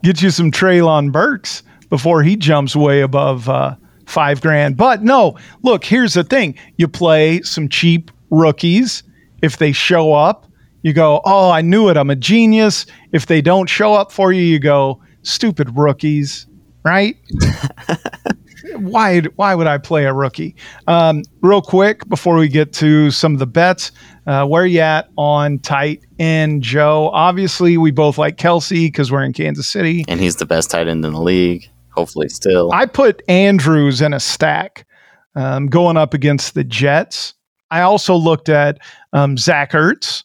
Get 0.03 0.23
you 0.23 0.31
some 0.31 0.51
Treylon 0.51 1.13
Burks 1.13 1.63
before 1.91 2.23
he 2.23 2.37
jumps 2.37 2.75
way 2.75 3.03
above 3.03 3.49
uh, 3.49 3.75
five 4.07 4.41
grand. 4.41 4.77
But 4.79 5.03
no, 5.03 5.37
look, 5.63 5.85
here's 5.85 6.15
the 6.15 6.25
thing 6.25 6.55
you 6.79 6.89
play 6.89 7.43
some 7.43 7.69
cheap 7.69 8.11
rookies. 8.31 9.03
If 9.43 9.59
they 9.59 9.73
show 9.73 10.15
up, 10.15 10.47
you 10.83 10.93
go, 10.93 11.21
oh, 11.25 11.51
I 11.51 11.61
knew 11.61 11.89
it. 11.89 11.97
I'm 11.97 12.11
a 12.11 12.17
genius. 12.17 12.87
If 13.13 13.27
they 13.27 13.41
don't 13.41 13.69
show 13.69 13.95
up 13.95 14.13
for 14.13 14.33
you, 14.33 14.43
you 14.43 14.59
go, 14.59 15.01
stupid 15.23 15.77
rookies, 15.77 16.47
right? 16.85 17.17
why 18.77 19.21
why 19.37 19.55
would 19.55 19.67
I 19.67 19.79
play 19.79 20.05
a 20.05 20.13
rookie? 20.13 20.55
Um, 20.87 21.23
real 21.41 21.63
quick 21.63 22.09
before 22.09 22.37
we 22.37 22.49
get 22.49 22.73
to 22.75 23.11
some 23.11 23.33
of 23.33 23.39
the 23.39 23.47
bets, 23.47 23.93
uh, 24.27 24.47
where 24.47 24.67
you 24.67 24.81
at 24.81 25.09
on 25.17 25.59
tight 25.59 26.05
end, 26.19 26.63
Joe? 26.63 27.11
Obviously, 27.13 27.77
we 27.77 27.91
both 27.91 28.19
like 28.19 28.37
Kelce 28.37 28.87
because 28.87 29.11
we're 29.11 29.25
in 29.25 29.33
Kansas 29.33 29.69
City. 29.69 30.05
and 30.09 30.21
he's 30.21 30.37
the 30.37 30.47
best 30.47 30.71
tight 30.71 30.89
end 30.89 31.05
in 31.05 31.13
the 31.13 31.21
league. 31.21 31.69
Hopefully, 31.91 32.29
still. 32.29 32.73
I 32.73 32.87
put 32.87 33.23
Andrews 33.29 34.01
in 34.01 34.13
a 34.13 34.21
stack 34.21 34.87
um, 35.35 35.67
going 35.67 35.97
up 35.97 36.15
against 36.15 36.55
the 36.55 36.65
Jets. 36.65 37.35
I 37.71 37.83
also 37.83 38.15
looked 38.15 38.49
at 38.49 38.79
um, 39.13 39.37
Zach 39.37 39.73
Ertz 39.73 40.25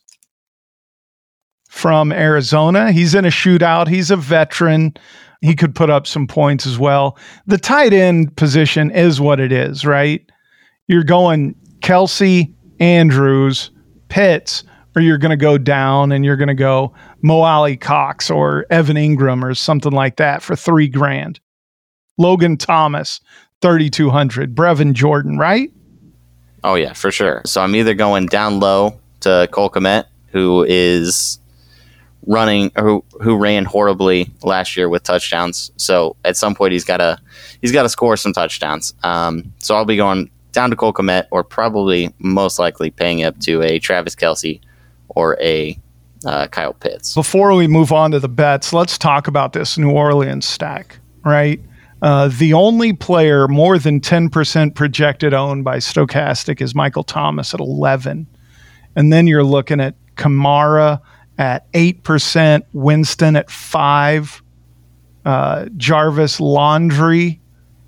from 1.74 2.12
Arizona. 2.12 2.92
He's 2.92 3.16
in 3.16 3.26
a 3.26 3.30
shootout. 3.30 3.88
He's 3.88 4.12
a 4.12 4.16
veteran. 4.16 4.94
He 5.42 5.56
could 5.56 5.74
put 5.74 5.90
up 5.90 6.06
some 6.06 6.28
points 6.28 6.68
as 6.68 6.78
well. 6.78 7.18
The 7.48 7.58
tight 7.58 7.94
end 7.94 8.38
position 8.38 8.92
is 8.92 9.20
what 9.20 9.40
it 9.40 9.52
is, 9.52 9.84
right? 9.84 10.24
You're 10.88 11.04
going 11.04 11.56
Kelce, 11.80 12.54
Andrews, 12.80 13.72
Pitts, 14.08 14.64
or 14.96 15.02
you're 15.02 15.18
going 15.18 15.32
to 15.32 15.36
go 15.36 15.58
down 15.58 16.12
and 16.12 16.24
you're 16.24 16.38
going 16.38 16.48
to 16.48 16.54
go 16.54 16.94
Mo 17.24 17.42
Alie-Cox 17.42 18.30
or 18.30 18.68
Evan 18.70 18.96
Engram 18.96 19.44
or 19.44 19.56
something 19.56 19.92
like 19.92 20.18
that 20.18 20.44
for 20.44 20.56
three 20.56 20.88
grand. 20.88 21.40
Logan 22.20 22.56
Thomas, 22.56 23.20
3,200. 23.64 24.54
Brevin 24.54 24.94
Jordan, 24.94 25.40
right? 25.40 25.72
Oh 26.64 26.76
yeah, 26.76 26.94
for 26.94 27.10
sure. 27.10 27.42
So 27.48 27.62
I'm 27.62 27.76
either 27.76 27.96
going 27.96 28.28
down 28.28 28.60
low 28.60 29.00
to 29.22 29.50
Cole 29.52 29.72
Kmet, 29.72 30.06
who 30.28 30.64
is 30.70 31.40
running 32.28 32.72
who 32.78 33.04
who 33.22 33.38
ran 33.38 33.66
horribly 33.66 34.32
last 34.44 34.78
year 34.78 34.90
with 34.90 35.04
touchdowns. 35.04 35.72
So 35.78 36.16
at 36.24 36.38
some 36.38 36.56
point 36.56 36.74
he's 36.74 36.86
gotta 36.86 37.20
he's 37.62 37.72
gotta 37.72 37.90
score 37.90 38.18
some 38.18 38.34
touchdowns. 38.34 38.94
Um, 39.04 39.54
so 39.60 39.76
I'll 39.76 39.86
be 39.86 39.98
going 39.98 40.30
down 40.52 40.70
to 40.70 40.76
Cole 40.76 40.94
Kmet 40.94 41.28
or 41.32 41.44
probably 41.44 42.14
most 42.20 42.60
likely 42.60 42.92
paying 42.92 43.24
up 43.24 43.40
to 43.42 43.62
a 43.62 43.80
Travis 43.80 44.16
Kelce 44.16 44.62
or 45.10 45.38
a 45.42 45.78
uh, 46.26 46.48
Kyle 46.48 46.74
Pitts. 46.74 47.14
Before 47.14 47.54
we 47.54 47.68
move 47.68 47.92
on 47.92 48.12
to 48.12 48.20
the 48.20 48.30
bets, 48.30 48.72
let's 48.72 48.98
talk 48.98 49.28
about 49.28 49.54
this 49.54 49.78
New 49.78 49.92
Orleans 49.92 50.46
stack, 50.46 51.00
right? 51.26 51.60
Uh, 52.02 52.30
the 52.38 52.54
only 52.54 52.94
player 52.94 53.48
more 53.48 53.80
than 53.80 54.00
10% 54.00 54.76
projected 54.76 55.34
owned 55.34 55.64
by 55.64 55.78
Stokastic 55.78 56.62
is 56.62 56.76
Michael 56.76 57.04
Thomas 57.04 57.54
at 57.54 57.60
11. 57.60 58.28
And 58.96 59.12
then 59.12 59.26
you're 59.26 59.44
looking 59.44 59.80
at 59.80 59.96
Kamara 60.16 61.02
at 61.38 61.72
8%, 61.74 62.64
Winston 62.74 63.36
at 63.36 63.50
5, 63.50 64.44
uh, 65.26 65.66
Jarvis 65.78 66.40
Landry 66.40 67.40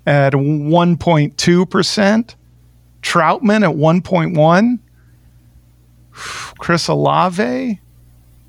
at 0.06 0.32
1.2%, 0.32 2.34
Trautman 3.02 3.68
at 3.68 3.76
1.1, 3.76 4.78
Chris 6.58 6.88
Olave. 6.88 7.80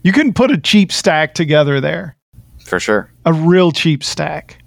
You 0.04 0.12
can 0.14 0.34
put 0.34 0.52
a 0.52 0.58
cheap 0.58 0.92
stack 0.92 1.34
together 1.34 1.82
there, 1.82 2.16
For 2.66 2.80
sure. 2.80 3.12
a 3.26 3.34
real 3.34 3.72
cheap 3.72 4.04
stack. 4.04 4.62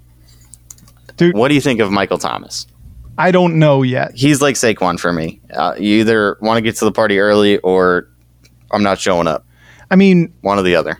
Dude, 1.17 1.35
what 1.35 1.49
do 1.49 1.55
you 1.55 1.61
think 1.61 1.79
of 1.79 1.91
Michael 1.91 2.17
Thomas? 2.17 2.67
I 3.17 3.31
don't 3.31 3.59
know 3.59 3.83
yet. 3.83 4.11
He's 4.15 4.41
like 4.41 4.55
Saquon 4.55 4.99
for 4.99 5.13
me. 5.13 5.41
Uh, 5.53 5.75
you 5.77 5.99
either 5.99 6.37
want 6.41 6.57
to 6.57 6.61
get 6.61 6.75
to 6.77 6.85
the 6.85 6.91
party 6.91 7.19
early 7.19 7.57
or 7.59 8.07
I'm 8.71 8.83
not 8.83 8.99
showing 8.99 9.27
up. 9.27 9.45
I 9.91 9.95
mean, 9.95 10.33
One 10.41 10.57
or 10.57 10.63
the 10.63 10.75
other. 10.75 10.97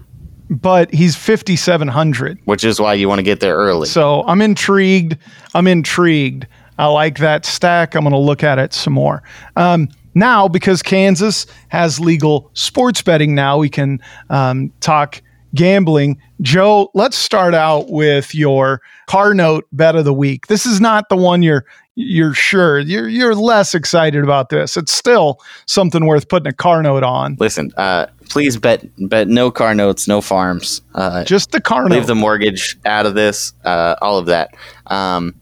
but 0.50 0.94
he's 0.94 1.16
5,700. 1.16 2.38
Which 2.46 2.64
is 2.64 2.80
why 2.80 2.94
you 2.94 3.08
want 3.10 3.20
to 3.20 3.24
get 3.24 3.40
there 3.40 3.56
early. 3.56 3.88
So 3.88 4.24
I'm 4.28 4.42
intrigued. 4.42 5.18
I'm 5.56 5.66
intrigued. 5.66 6.46
I 6.78 6.86
like 6.88 7.18
that 7.20 7.46
stack. 7.46 7.96
I'm 7.96 8.04
going 8.04 8.12
to 8.14 8.18
look 8.20 8.44
at 8.44 8.60
it 8.60 8.74
some 8.74 8.94
more. 8.94 9.24
Um, 9.56 9.90
now, 10.14 10.48
because 10.48 10.84
Kansas 10.84 11.46
has 11.70 12.00
legal 12.00 12.52
sports 12.54 13.02
betting, 13.02 13.34
now 13.34 13.58
we 13.58 13.70
can 13.70 14.02
um, 14.30 14.72
talk 14.82 15.22
gambling. 15.56 16.20
Joe, 16.42 16.90
let's 16.94 17.18
start 17.18 17.54
out 17.54 17.90
with 17.90 18.34
your 18.36 18.82
car 19.08 19.34
note 19.34 19.68
bet 19.72 19.96
of 19.96 20.06
the 20.06 20.14
week. 20.14 20.48
This 20.48 20.66
is 20.66 20.82
not 20.82 21.08
the 21.10 21.16
one 21.16 21.44
you're 21.44 21.66
you're 22.02 22.34
sure 22.34 22.80
you're 22.80 23.08
you're 23.08 23.36
less 23.36 23.74
excited 23.76 24.24
about 24.24 24.50
this. 24.50 24.78
It's 24.78 24.92
still 24.92 25.40
something 25.66 26.06
worth 26.06 26.28
putting 26.30 26.48
a 26.48 26.54
car 26.54 26.82
note 26.82 27.04
on. 27.04 27.38
Listen, 27.40 27.72
uh, 27.78 28.08
please 28.30 28.58
bet 28.58 28.86
bet 29.10 29.28
no 29.28 29.52
car 29.52 29.74
notes, 29.76 30.08
no 30.08 30.22
farms. 30.22 30.82
Uh, 30.96 31.24
Just 31.24 31.52
the 31.52 31.62
car 31.62 31.84
leave 31.90 32.02
note. 32.02 32.08
the 32.08 32.16
mortgage 32.16 32.78
out 32.86 33.06
of 33.06 33.14
this. 33.16 33.54
Uh, 33.64 33.96
all 34.02 34.18
of 34.18 34.26
that. 34.28 34.56
Um, 34.88 35.36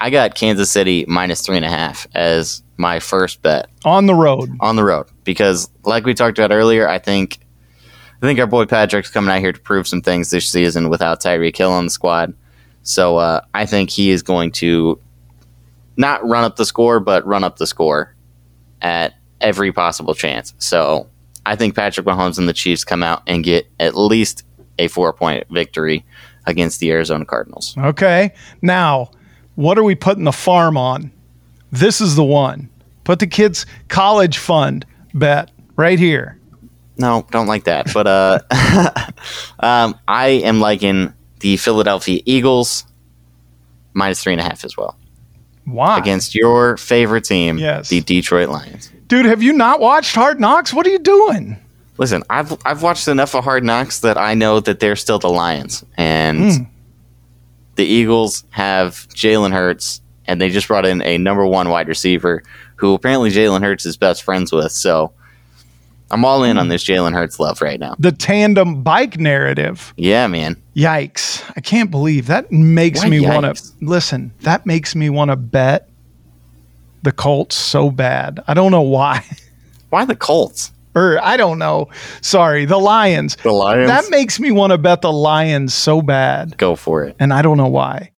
I 0.00 0.10
got 0.10 0.34
Kansas 0.34 0.70
City 0.70 1.04
minus 1.06 1.42
three 1.42 1.56
and 1.56 1.64
a 1.64 1.68
half 1.70 2.06
as 2.14 2.62
my 2.76 2.98
first 2.98 3.40
bet 3.42 3.68
on 3.84 4.06
the 4.06 4.14
road. 4.14 4.50
on 4.60 4.74
the 4.76 4.82
road 4.84 5.06
because, 5.24 5.70
like 5.84 6.04
we 6.04 6.14
talked 6.14 6.38
about 6.38 6.52
earlier, 6.52 6.88
I 6.88 6.98
think 6.98 7.38
I 8.20 8.26
think 8.26 8.38
our 8.40 8.46
boy 8.46 8.66
Patrick's 8.66 9.10
coming 9.10 9.30
out 9.32 9.40
here 9.40 9.52
to 9.52 9.60
prove 9.60 9.86
some 9.86 10.00
things 10.02 10.30
this 10.30 10.48
season 10.48 10.88
without 10.88 11.20
Tyreek 11.20 11.56
Hill 11.56 11.70
on 11.72 11.84
the 11.84 11.90
squad. 11.90 12.34
So 12.84 13.16
uh, 13.18 13.42
I 13.54 13.64
think 13.66 13.90
he 13.90 14.10
is 14.10 14.24
going 14.24 14.50
to 14.52 14.98
not 15.96 16.26
run 16.26 16.44
up 16.44 16.56
the 16.56 16.64
score, 16.64 17.00
but 17.00 17.26
run 17.26 17.44
up 17.44 17.56
the 17.56 17.66
score 17.66 18.14
at 18.80 19.14
every 19.40 19.72
possible 19.72 20.14
chance. 20.14 20.54
So 20.58 21.08
I 21.44 21.56
think 21.56 21.74
Patrick 21.74 22.06
Mahomes 22.06 22.38
and 22.38 22.48
the 22.48 22.52
Chiefs 22.52 22.84
come 22.84 23.02
out 23.02 23.22
and 23.26 23.44
get 23.44 23.66
at 23.80 23.94
least 23.96 24.44
a 24.78 24.88
four 24.88 25.12
point 25.12 25.46
victory 25.50 26.04
against 26.46 26.80
the 26.80 26.90
Arizona 26.90 27.24
Cardinals. 27.24 27.76
Okay. 27.76 28.32
Now, 28.62 29.10
what 29.54 29.78
are 29.78 29.84
we 29.84 29.94
putting 29.94 30.24
the 30.24 30.32
farm 30.32 30.76
on? 30.76 31.12
This 31.70 32.00
is 32.00 32.16
the 32.16 32.24
one. 32.24 32.68
Put 33.04 33.18
the 33.18 33.26
kids' 33.26 33.66
college 33.88 34.38
fund 34.38 34.86
bet 35.14 35.50
right 35.76 35.98
here. 35.98 36.38
No, 36.96 37.26
don't 37.30 37.46
like 37.46 37.64
that. 37.64 37.92
But 37.92 38.06
uh, 38.06 38.38
um, 39.60 39.98
I 40.06 40.28
am 40.28 40.60
liking 40.60 41.12
the 41.40 41.56
Philadelphia 41.56 42.20
Eagles 42.24 42.84
minus 43.94 44.22
three 44.22 44.32
and 44.32 44.40
a 44.40 44.44
half 44.44 44.64
as 44.64 44.76
well 44.76 44.96
Why? 45.64 45.98
against 45.98 46.34
your 46.34 46.76
favorite 46.76 47.24
team, 47.24 47.58
Yes. 47.58 47.88
the 47.88 48.00
Detroit 48.00 48.48
Lions. 48.48 48.90
Dude, 49.06 49.26
have 49.26 49.42
you 49.42 49.52
not 49.52 49.80
watched 49.80 50.14
Hard 50.14 50.40
Knocks? 50.40 50.72
What 50.74 50.86
are 50.86 50.90
you 50.90 50.98
doing? 50.98 51.56
Listen, 51.98 52.22
I've 52.30 52.56
I've 52.64 52.82
watched 52.82 53.06
enough 53.08 53.34
of 53.34 53.44
Hard 53.44 53.62
Knocks 53.64 54.00
that 54.00 54.16
I 54.16 54.34
know 54.34 54.58
that 54.60 54.80
they're 54.80 54.96
still 54.96 55.18
the 55.18 55.28
Lions, 55.28 55.84
and 55.96 56.52
Hmm. 56.52 56.62
the 57.76 57.84
Eagles 57.84 58.44
have 58.50 59.06
Jalen 59.14 59.52
Hurts, 59.52 60.00
and 60.26 60.40
they 60.40 60.48
just 60.48 60.68
brought 60.68 60.86
in 60.86 61.02
a 61.02 61.18
number 61.18 61.46
one 61.46 61.68
wide 61.68 61.88
receiver 61.88 62.42
who 62.76 62.94
apparently 62.94 63.30
Jalen 63.30 63.62
Hurts 63.62 63.86
is 63.86 63.96
best 63.96 64.22
friends 64.24 64.50
with. 64.52 64.72
So 64.72 65.12
I'm 66.12 66.24
all 66.24 66.40
Hmm. 66.44 66.50
in 66.50 66.58
on 66.58 66.68
this 66.68 66.84
Jalen 66.84 67.14
Hurts 67.14 67.40
love 67.40 67.60
right 67.62 67.80
now. 67.80 67.96
The 67.98 68.12
tandem 68.12 68.82
bike 68.82 69.18
narrative. 69.18 69.92
Yeah, 69.96 70.26
man. 70.28 70.56
Yikes. 70.76 71.42
I 71.56 71.60
can't 71.60 71.90
believe 71.90 72.26
that 72.26 72.52
makes 72.52 73.02
Why 73.02 73.08
me 73.08 73.20
want 73.26 73.56
to 73.56 73.62
listen. 73.80 74.32
That 74.42 74.66
makes 74.66 74.94
me 74.94 75.08
want 75.10 75.30
to 75.30 75.36
bet 75.36 75.88
the 77.02 77.12
Colts 77.12 77.56
so 77.56 77.90
bad. 77.90 78.40
I 78.46 78.54
don't 78.54 78.70
know 78.70 78.82
why. 78.82 79.24
Why 79.90 80.04
the 80.06 80.16
Colts? 80.16 80.72
or 80.94 81.18
I 81.22 81.36
don't 81.36 81.58
know. 81.58 81.88
Sorry, 82.20 82.64
the 82.66 82.78
Lions. 82.78 83.36
The 83.36 83.50
Lions. 83.52 83.88
That 83.88 84.04
makes 84.10 84.38
me 84.38 84.50
want 84.50 84.72
to 84.72 84.78
bet 84.78 85.00
the 85.02 85.12
Lions 85.12 85.72
so 85.74 86.00
bad. 86.02 86.56
Go 86.58 86.76
for 86.76 87.04
it. 87.04 87.16
And 87.18 87.32
I 87.32 87.40
don't 87.42 87.56
know 87.56 87.68
why. 87.68 88.12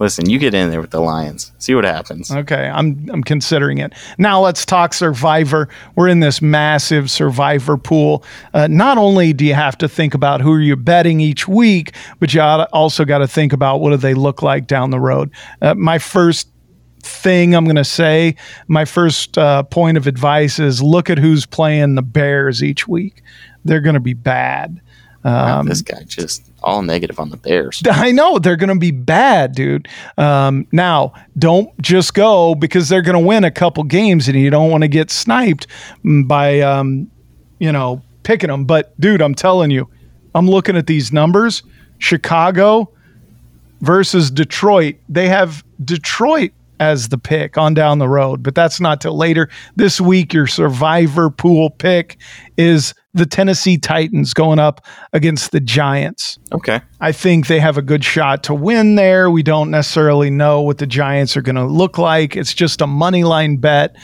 Listen, 0.00 0.30
you 0.30 0.38
get 0.38 0.54
in 0.54 0.70
there 0.70 0.80
with 0.80 0.90
the 0.90 1.00
Lions. 1.00 1.52
See 1.58 1.74
what 1.74 1.84
happens. 1.84 2.30
Okay, 2.32 2.70
I'm 2.72 3.06
I'm 3.12 3.22
considering 3.22 3.78
it. 3.78 3.92
Now 4.16 4.40
let's 4.40 4.64
talk 4.64 4.94
Survivor. 4.94 5.68
We're 5.94 6.08
in 6.08 6.20
this 6.20 6.40
massive 6.40 7.10
Survivor 7.10 7.76
pool. 7.76 8.24
Uh, 8.54 8.66
not 8.66 8.96
only 8.96 9.34
do 9.34 9.44
you 9.44 9.52
have 9.52 9.76
to 9.78 9.88
think 9.88 10.14
about 10.14 10.40
who 10.40 10.56
you're 10.56 10.76
betting 10.76 11.20
each 11.20 11.46
week, 11.46 11.94
but 12.18 12.32
you 12.32 12.40
also 12.40 13.04
got 13.04 13.18
to 13.18 13.28
think 13.28 13.52
about 13.52 13.82
what 13.82 13.90
do 13.90 13.98
they 13.98 14.14
look 14.14 14.42
like 14.42 14.66
down 14.66 14.90
the 14.90 14.98
road. 14.98 15.30
Uh, 15.60 15.74
my 15.74 15.98
first 15.98 16.48
thing 17.02 17.54
I'm 17.54 17.64
going 17.64 17.76
to 17.76 17.84
say, 17.84 18.36
my 18.68 18.86
first 18.86 19.36
uh, 19.36 19.64
point 19.64 19.98
of 19.98 20.06
advice 20.06 20.58
is 20.58 20.82
look 20.82 21.10
at 21.10 21.18
who's 21.18 21.44
playing 21.44 21.94
the 21.94 22.02
Bears 22.02 22.62
each 22.62 22.88
week. 22.88 23.22
They're 23.66 23.80
going 23.80 23.94
to 23.94 24.00
be 24.00 24.14
bad. 24.14 24.80
Um, 25.22 25.66
this 25.66 25.82
guy 25.82 26.02
just 26.04 26.50
all 26.62 26.82
negative 26.82 27.20
on 27.20 27.30
the 27.30 27.36
Bears. 27.36 27.82
I 27.90 28.12
know 28.12 28.38
they're 28.38 28.56
going 28.56 28.70
to 28.70 28.78
be 28.78 28.90
bad, 28.90 29.54
dude. 29.54 29.88
Um, 30.16 30.66
now, 30.72 31.12
don't 31.38 31.76
just 31.80 32.14
go 32.14 32.54
because 32.54 32.88
they're 32.88 33.02
going 33.02 33.20
to 33.20 33.26
win 33.26 33.44
a 33.44 33.50
couple 33.50 33.84
games 33.84 34.28
and 34.28 34.38
you 34.38 34.50
don't 34.50 34.70
want 34.70 34.82
to 34.82 34.88
get 34.88 35.10
sniped 35.10 35.66
by, 36.04 36.60
um, 36.60 37.10
you 37.58 37.70
know, 37.70 38.02
picking 38.22 38.48
them. 38.48 38.64
But, 38.64 38.98
dude, 39.00 39.20
I'm 39.20 39.34
telling 39.34 39.70
you, 39.70 39.88
I'm 40.34 40.48
looking 40.48 40.76
at 40.76 40.86
these 40.86 41.12
numbers. 41.12 41.62
Chicago 41.98 42.90
versus 43.80 44.30
Detroit. 44.30 44.96
They 45.08 45.28
have 45.28 45.64
Detroit 45.84 46.52
as 46.80 47.10
the 47.10 47.18
pick 47.18 47.58
on 47.58 47.74
down 47.74 47.98
the 47.98 48.08
road, 48.08 48.42
but 48.42 48.54
that's 48.54 48.80
not 48.80 49.02
till 49.02 49.16
later. 49.16 49.48
This 49.76 50.00
week, 50.00 50.32
your 50.32 50.46
survivor 50.46 51.30
pool 51.30 51.70
pick 51.70 52.16
is 52.56 52.94
the 53.12 53.26
Tennessee 53.26 53.76
Titans 53.76 54.32
going 54.32 54.58
up 54.58 54.84
against 55.12 55.52
the 55.52 55.60
Giants. 55.60 56.38
Okay. 56.52 56.80
I 57.00 57.12
think 57.12 57.48
they 57.48 57.60
have 57.60 57.76
a 57.76 57.82
good 57.82 58.02
shot 58.02 58.42
to 58.44 58.54
win 58.54 58.94
there. 58.94 59.30
We 59.30 59.42
don't 59.42 59.70
necessarily 59.70 60.30
know 60.30 60.62
what 60.62 60.78
the 60.78 60.86
Giants 60.86 61.36
are 61.36 61.42
going 61.42 61.56
to 61.56 61.66
look 61.66 61.98
like. 61.98 62.34
It's 62.34 62.54
just 62.54 62.80
a 62.80 62.86
money 62.86 63.24
line 63.24 63.58
bet. 63.58 63.94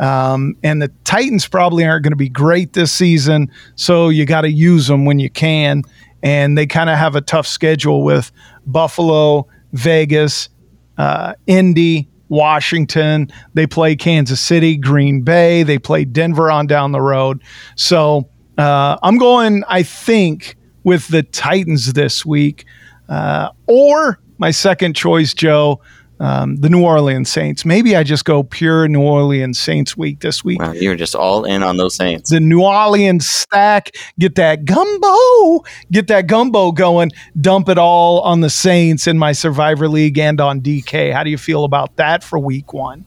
Um, 0.00 0.56
and 0.64 0.82
the 0.82 0.88
Titans 1.04 1.46
probably 1.46 1.84
aren't 1.84 2.02
going 2.02 2.12
to 2.12 2.16
be 2.16 2.28
great 2.28 2.72
this 2.72 2.90
season, 2.90 3.48
so 3.76 4.08
you 4.08 4.26
got 4.26 4.40
to 4.40 4.50
use 4.50 4.88
them 4.88 5.04
when 5.04 5.20
you 5.20 5.30
can. 5.30 5.82
And 6.22 6.58
they 6.58 6.66
kind 6.66 6.90
of 6.90 6.98
have 6.98 7.14
a 7.14 7.20
tough 7.20 7.46
schedule 7.46 8.02
with 8.02 8.32
Buffalo, 8.66 9.46
Vegas, 9.72 10.48
uh, 10.96 11.34
Indy, 11.46 12.08
Washington. 12.28 13.30
They 13.54 13.66
play 13.66 13.96
Kansas 13.96 14.40
City, 14.40 14.76
Green 14.76 15.22
Bay. 15.22 15.62
They 15.62 15.78
play 15.78 16.04
Denver 16.04 16.50
on 16.50 16.66
down 16.66 16.92
the 16.92 17.00
road. 17.00 17.42
So 17.76 18.28
uh, 18.58 18.96
I'm 19.02 19.18
going, 19.18 19.64
I 19.68 19.82
think, 19.82 20.56
with 20.84 21.08
the 21.08 21.22
Titans 21.22 21.92
this 21.92 22.24
week. 22.24 22.64
Uh, 23.08 23.50
or 23.66 24.18
my 24.38 24.50
second 24.50 24.96
choice, 24.96 25.34
Joe, 25.34 25.80
um, 26.24 26.56
the 26.56 26.70
New 26.70 26.82
Orleans 26.82 27.30
Saints. 27.30 27.66
Maybe 27.66 27.94
I 27.94 28.02
just 28.02 28.24
go 28.24 28.42
pure 28.42 28.88
New 28.88 29.02
Orleans 29.02 29.58
Saints 29.58 29.94
week 29.94 30.20
this 30.20 30.42
week. 30.42 30.58
Wow, 30.58 30.72
you're 30.72 30.96
just 30.96 31.14
all 31.14 31.44
in 31.44 31.62
on 31.62 31.76
those 31.76 31.96
Saints. 31.96 32.30
The 32.30 32.40
New 32.40 32.62
Orleans 32.62 33.28
stack, 33.28 33.90
get 34.18 34.34
that 34.36 34.64
gumbo, 34.64 35.64
get 35.92 36.08
that 36.08 36.26
gumbo 36.26 36.72
going, 36.72 37.10
dump 37.38 37.68
it 37.68 37.76
all 37.76 38.20
on 38.22 38.40
the 38.40 38.48
Saints 38.48 39.06
in 39.06 39.18
my 39.18 39.32
Survivor 39.32 39.86
League 39.86 40.18
and 40.18 40.40
on 40.40 40.62
DK. 40.62 41.12
How 41.12 41.24
do 41.24 41.30
you 41.30 41.36
feel 41.36 41.64
about 41.64 41.96
that 41.96 42.24
for 42.24 42.38
week 42.38 42.72
one? 42.72 43.04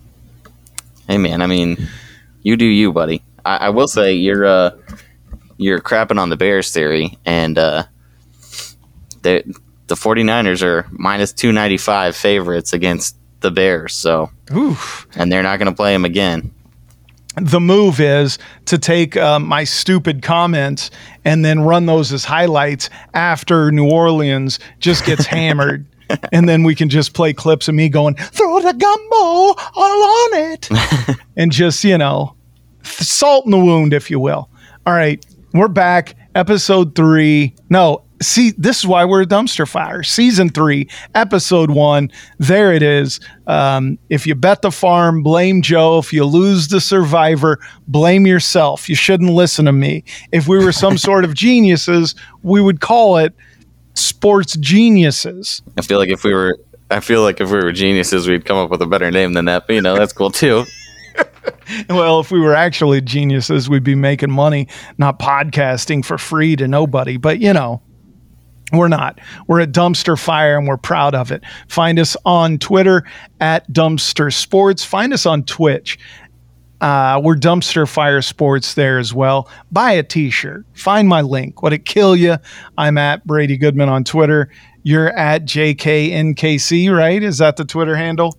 Hey, 1.08 1.18
man, 1.18 1.42
I 1.42 1.48
mean, 1.48 1.88
you 2.44 2.56
do 2.56 2.66
you, 2.66 2.94
buddy. 2.94 3.24
I, 3.44 3.58
I 3.58 3.70
will 3.70 3.88
say 3.88 4.14
you're. 4.14 4.46
Uh, 4.46 4.72
you're 5.60 5.80
crapping 5.80 6.20
on 6.20 6.30
the 6.30 6.38
Bears 6.38 6.72
theory, 6.72 7.18
and 7.26 7.58
uh, 7.58 7.86
the 9.24 9.44
the 9.88 9.96
49ers 9.96 10.62
are 10.64 10.88
minus 10.92 11.34
295 11.34 12.16
favorites 12.16 12.74
against 12.74 13.16
the 13.40 13.52
Bears. 13.52 13.94
So, 13.96 14.32
Oof. 14.56 15.08
and 15.16 15.32
they're 15.32 15.44
not 15.44 15.60
going 15.60 15.70
to 15.70 15.76
play 15.76 15.94
them 15.94 16.06
again. 16.06 16.54
The 17.40 17.60
move 17.60 18.00
is 18.00 18.40
to 18.66 18.80
take 18.80 19.16
uh, 19.16 19.40
my 19.40 19.64
stupid 19.64 20.24
comments 20.24 20.90
and 21.24 21.46
then 21.46 21.60
run 21.62 21.86
those 21.86 22.12
as 22.12 22.26
highlights 22.26 22.90
after 23.14 23.72
New 23.72 23.90
Orleans 23.90 24.60
just 24.80 25.06
gets 25.06 25.26
hammered. 25.28 25.86
and 26.32 26.50
then 26.50 26.64
we 26.64 26.74
can 26.74 26.90
just 26.90 27.14
play 27.14 27.34
clips 27.34 27.68
of 27.68 27.76
me 27.76 27.90
going, 27.90 28.16
throw 28.16 28.60
the 28.60 28.74
gumbo 28.74 29.62
all 29.76 30.04
on 30.04 30.30
it. 30.52 30.70
and 31.36 31.52
just, 31.52 31.84
you 31.84 31.98
know, 31.98 32.34
salt 32.82 33.46
in 33.46 33.52
the 33.52 33.58
wound, 33.60 33.94
if 33.94 34.10
you 34.10 34.20
will. 34.20 34.50
All 34.86 34.94
right. 34.94 35.24
We're 35.54 35.68
back, 35.68 36.16
episode 36.34 36.96
three. 36.96 37.54
No, 37.70 38.04
see, 38.22 38.54
this 38.58 38.80
is 38.80 38.88
why 38.88 39.06
we're 39.06 39.22
a 39.22 39.26
dumpster 39.26 39.68
fire. 39.68 40.04
Season 40.04 40.50
three, 40.50 40.88
episode 41.16 41.72
one. 41.72 42.12
There 42.40 42.74
it 42.74 42.84
is. 42.84 43.20
Um, 43.48 43.98
if 44.10 44.28
you 44.28 44.36
bet 44.36 44.62
the 44.62 44.72
farm, 44.72 45.24
blame 45.24 45.62
Joe. 45.62 46.00
If 46.00 46.12
you 46.12 46.26
lose 46.26 46.68
the 46.68 46.82
survivor, 46.82 47.60
blame 47.88 48.28
yourself. 48.28 48.90
You 48.90 48.96
shouldn't 48.96 49.32
listen 49.32 49.66
to 49.66 49.72
me. 49.72 50.04
If 50.32 50.48
we 50.48 50.64
were 50.64 50.72
some 50.72 50.98
sort 50.98 51.24
of 51.24 51.34
geniuses, 51.34 52.16
we 52.44 52.62
would 52.62 52.82
call 52.82 53.18
it 53.18 53.34
sports 53.94 54.58
geniuses. 54.58 55.62
I 55.78 55.82
feel 55.82 56.00
like 56.00 56.10
if 56.10 56.24
we 56.24 56.34
were 56.34 56.58
I 56.90 57.02
feel 57.02 57.22
like 57.22 57.42
if 57.42 57.52
we 57.52 57.58
were 57.58 57.74
geniuses, 57.74 58.30
we'd 58.30 58.46
come 58.46 58.58
up 58.58 58.70
with 58.70 58.82
a 58.82 58.86
better 58.86 59.12
name 59.12 59.34
than 59.34 59.46
that. 59.46 59.68
But 59.68 59.74
you 59.74 59.82
know, 59.82 59.96
that's 59.96 60.14
cool 60.14 60.32
too. 60.32 60.66
well, 61.90 62.20
if 62.20 62.32
we 62.32 62.40
were 62.40 62.56
actually 62.56 63.02
geniuses, 63.02 63.70
we'd 63.70 63.84
be 63.84 63.96
making 63.96 64.32
money, 64.32 64.68
not 64.98 65.20
podcasting 65.20 66.04
for 66.04 66.18
free 66.18 66.56
to 66.56 66.68
nobody. 66.68 67.18
But, 67.18 67.40
you 67.40 67.54
know, 67.54 67.82
we're 68.74 68.88
not. 68.90 69.20
We're 69.48 69.62
a 69.62 69.68
dumpster 69.68 70.20
fire 70.20 70.58
and 70.58 70.68
we're 70.68 70.78
proud 70.78 71.16
of 71.16 71.32
it. 71.32 71.44
Find 71.68 72.00
us 72.00 72.18
on 72.26 72.58
Twitter 72.58 73.04
at 73.40 73.70
Dumpster 73.72 74.34
Sports. 74.34 74.84
Find 74.84 75.14
us 75.14 75.26
on 75.26 75.44
Twitch. 75.44 75.98
Uh, 76.82 77.20
we're 77.24 77.36
Dumpster 77.36 77.88
Fire 77.90 78.22
Sports 78.22 78.76
there 78.76 79.00
as 79.00 79.14
well. 79.14 79.50
Buy 79.72 79.94
a 79.94 80.04
t 80.04 80.30
shirt. 80.30 80.66
Find 80.74 81.08
my 81.08 81.22
link. 81.22 81.62
Would 81.64 81.74
it 81.74 81.86
kill 81.86 82.16
you? 82.16 82.38
I'm 82.78 82.98
at 82.98 83.26
Brady 83.26 83.58
Goodman 83.58 83.90
on 83.90 84.04
Twitter. 84.04 84.50
You're 84.84 85.10
at 85.10 85.46
JKNKC, 85.46 86.96
right? 86.96 87.24
Is 87.24 87.40
that 87.40 87.58
the 87.58 87.66
Twitter 87.66 87.96
handle? 87.96 88.38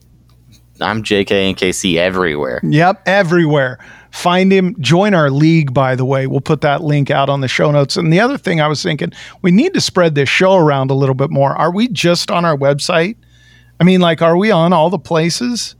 I'm 0.81 1.03
JK 1.03 1.51
and 1.51 1.99
everywhere. 1.99 2.61
Yep, 2.63 3.03
everywhere. 3.07 3.79
Find 4.11 4.53
him. 4.53 4.75
Join 4.81 5.15
our 5.15 5.31
league, 5.31 5.75
by 5.75 5.95
the 5.95 6.05
way. 6.05 6.27
We'll 6.27 6.41
put 6.41 6.63
that 6.63 6.83
link 6.83 7.11
out 7.11 7.29
on 7.29 7.41
the 7.41 7.49
show 7.49 7.71
notes. 7.71 7.97
And 7.97 8.13
the 8.13 8.21
other 8.21 8.39
thing 8.39 8.61
I 8.61 8.69
was 8.69 8.83
thinking, 8.83 9.13
we 9.43 9.51
need 9.51 9.75
to 9.75 9.81
spread 9.81 10.15
this 10.15 10.29
show 10.29 10.57
around 10.57 10.91
a 10.91 10.95
little 10.95 11.15
bit 11.15 11.31
more. 11.31 11.55
Are 11.55 11.73
we 11.73 11.89
just 11.89 12.31
on 12.31 12.45
our 12.45 12.57
website? 12.57 13.17
I 13.81 13.85
mean, 13.85 14.01
like, 14.01 14.23
are 14.23 14.37
we 14.37 14.51
on 14.51 14.73
all 14.73 14.91
the 14.91 14.99
places? 14.99 15.77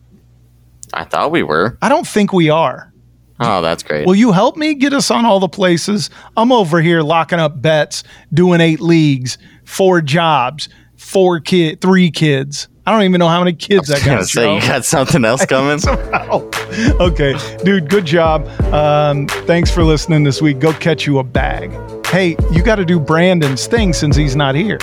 I 0.93 1.05
thought 1.05 1.31
we 1.31 1.43
were. 1.43 1.79
I 1.83 1.89
don't 1.89 2.07
think 2.07 2.33
we 2.33 2.51
are. 2.51 2.93
Oh, 3.41 3.63
that's 3.63 3.83
great. 3.83 4.07
Will 4.07 4.17
you 4.17 4.33
help 4.33 4.57
me 4.57 4.75
get 4.75 4.93
us 4.93 5.11
on 5.11 5.25
all 5.25 5.39
the 5.39 5.49
places? 5.49 6.11
I'm 6.37 6.51
over 6.51 6.81
here 6.81 7.03
locking 7.03 7.39
up 7.39 7.63
bets, 7.63 8.03
doing 8.35 8.61
eight 8.61 8.81
leagues, 8.81 9.39
four 9.65 10.01
jobs, 10.01 10.69
four 10.97 11.39
kid, 11.39 11.81
three 11.81 12.11
kids. 12.11 12.69
I 12.89 12.93
don't 12.93 13.03
even 13.03 13.19
know 13.19 13.29
how 13.29 13.41
many 13.45 13.53
kids 13.55 13.91
I, 13.91 13.99
I 13.99 14.03
got. 14.03 14.27
Say 14.29 14.55
you 14.55 14.63
got 14.63 14.83
something 14.83 15.23
else 15.23 15.45
coming. 15.47 15.79
okay, 15.87 17.35
dude. 17.63 17.91
Good 17.91 18.07
job. 18.07 18.49
Um, 18.73 19.27
thanks 19.29 19.71
for 19.71 19.85
listening 19.85 20.25
this 20.25 20.41
week. 20.41 20.59
Go 20.59 20.73
catch 20.73 21.07
you 21.07 21.19
a 21.19 21.23
bag. 21.23 21.71
Hey, 22.07 22.35
you 22.51 22.63
got 22.63 22.77
to 22.77 22.87
do 22.87 22.99
Brandon's 22.99 23.67
thing 23.67 23.93
since 23.93 24.17
he's 24.17 24.35
not 24.35 24.55
here. 24.55 24.79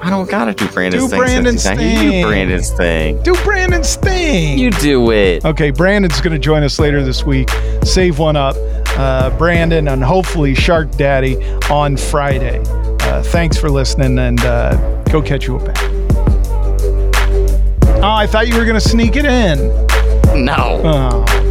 I 0.00 0.08
don't 0.08 0.30
gotta 0.30 0.54
do 0.54 0.66
Brandon's 0.68 1.02
do 1.04 1.08
thing. 1.10 1.18
Brandon's 1.18 1.64
thing. 1.64 2.02
You 2.06 2.22
do 2.22 2.28
Brandon's 2.28 2.70
thing. 2.70 3.22
Do 3.24 3.34
Brandon's 3.44 3.96
thing. 3.96 4.58
You 4.58 4.70
do 4.70 5.10
it. 5.10 5.44
Okay, 5.44 5.70
Brandon's 5.70 6.22
gonna 6.22 6.38
join 6.38 6.62
us 6.62 6.78
later 6.78 7.02
this 7.02 7.24
week. 7.24 7.50
Save 7.82 8.18
one 8.18 8.36
up, 8.36 8.56
uh, 8.96 9.36
Brandon, 9.36 9.88
and 9.88 10.02
hopefully 10.02 10.54
Shark 10.54 10.90
Daddy 10.92 11.36
on 11.68 11.98
Friday. 11.98 12.62
Uh, 13.02 13.22
thanks 13.24 13.58
for 13.58 13.68
listening, 13.68 14.18
and 14.18 14.40
uh, 14.40 15.02
go 15.10 15.20
catch 15.20 15.46
you 15.46 15.56
a 15.56 15.64
bag. 15.66 15.97
Oh, 18.00 18.12
I 18.12 18.28
thought 18.28 18.46
you 18.46 18.56
were 18.56 18.64
going 18.64 18.80
to 18.80 18.88
sneak 18.88 19.16
it 19.16 19.24
in. 19.24 19.58
No. 20.44 20.80
Oh. 20.84 21.47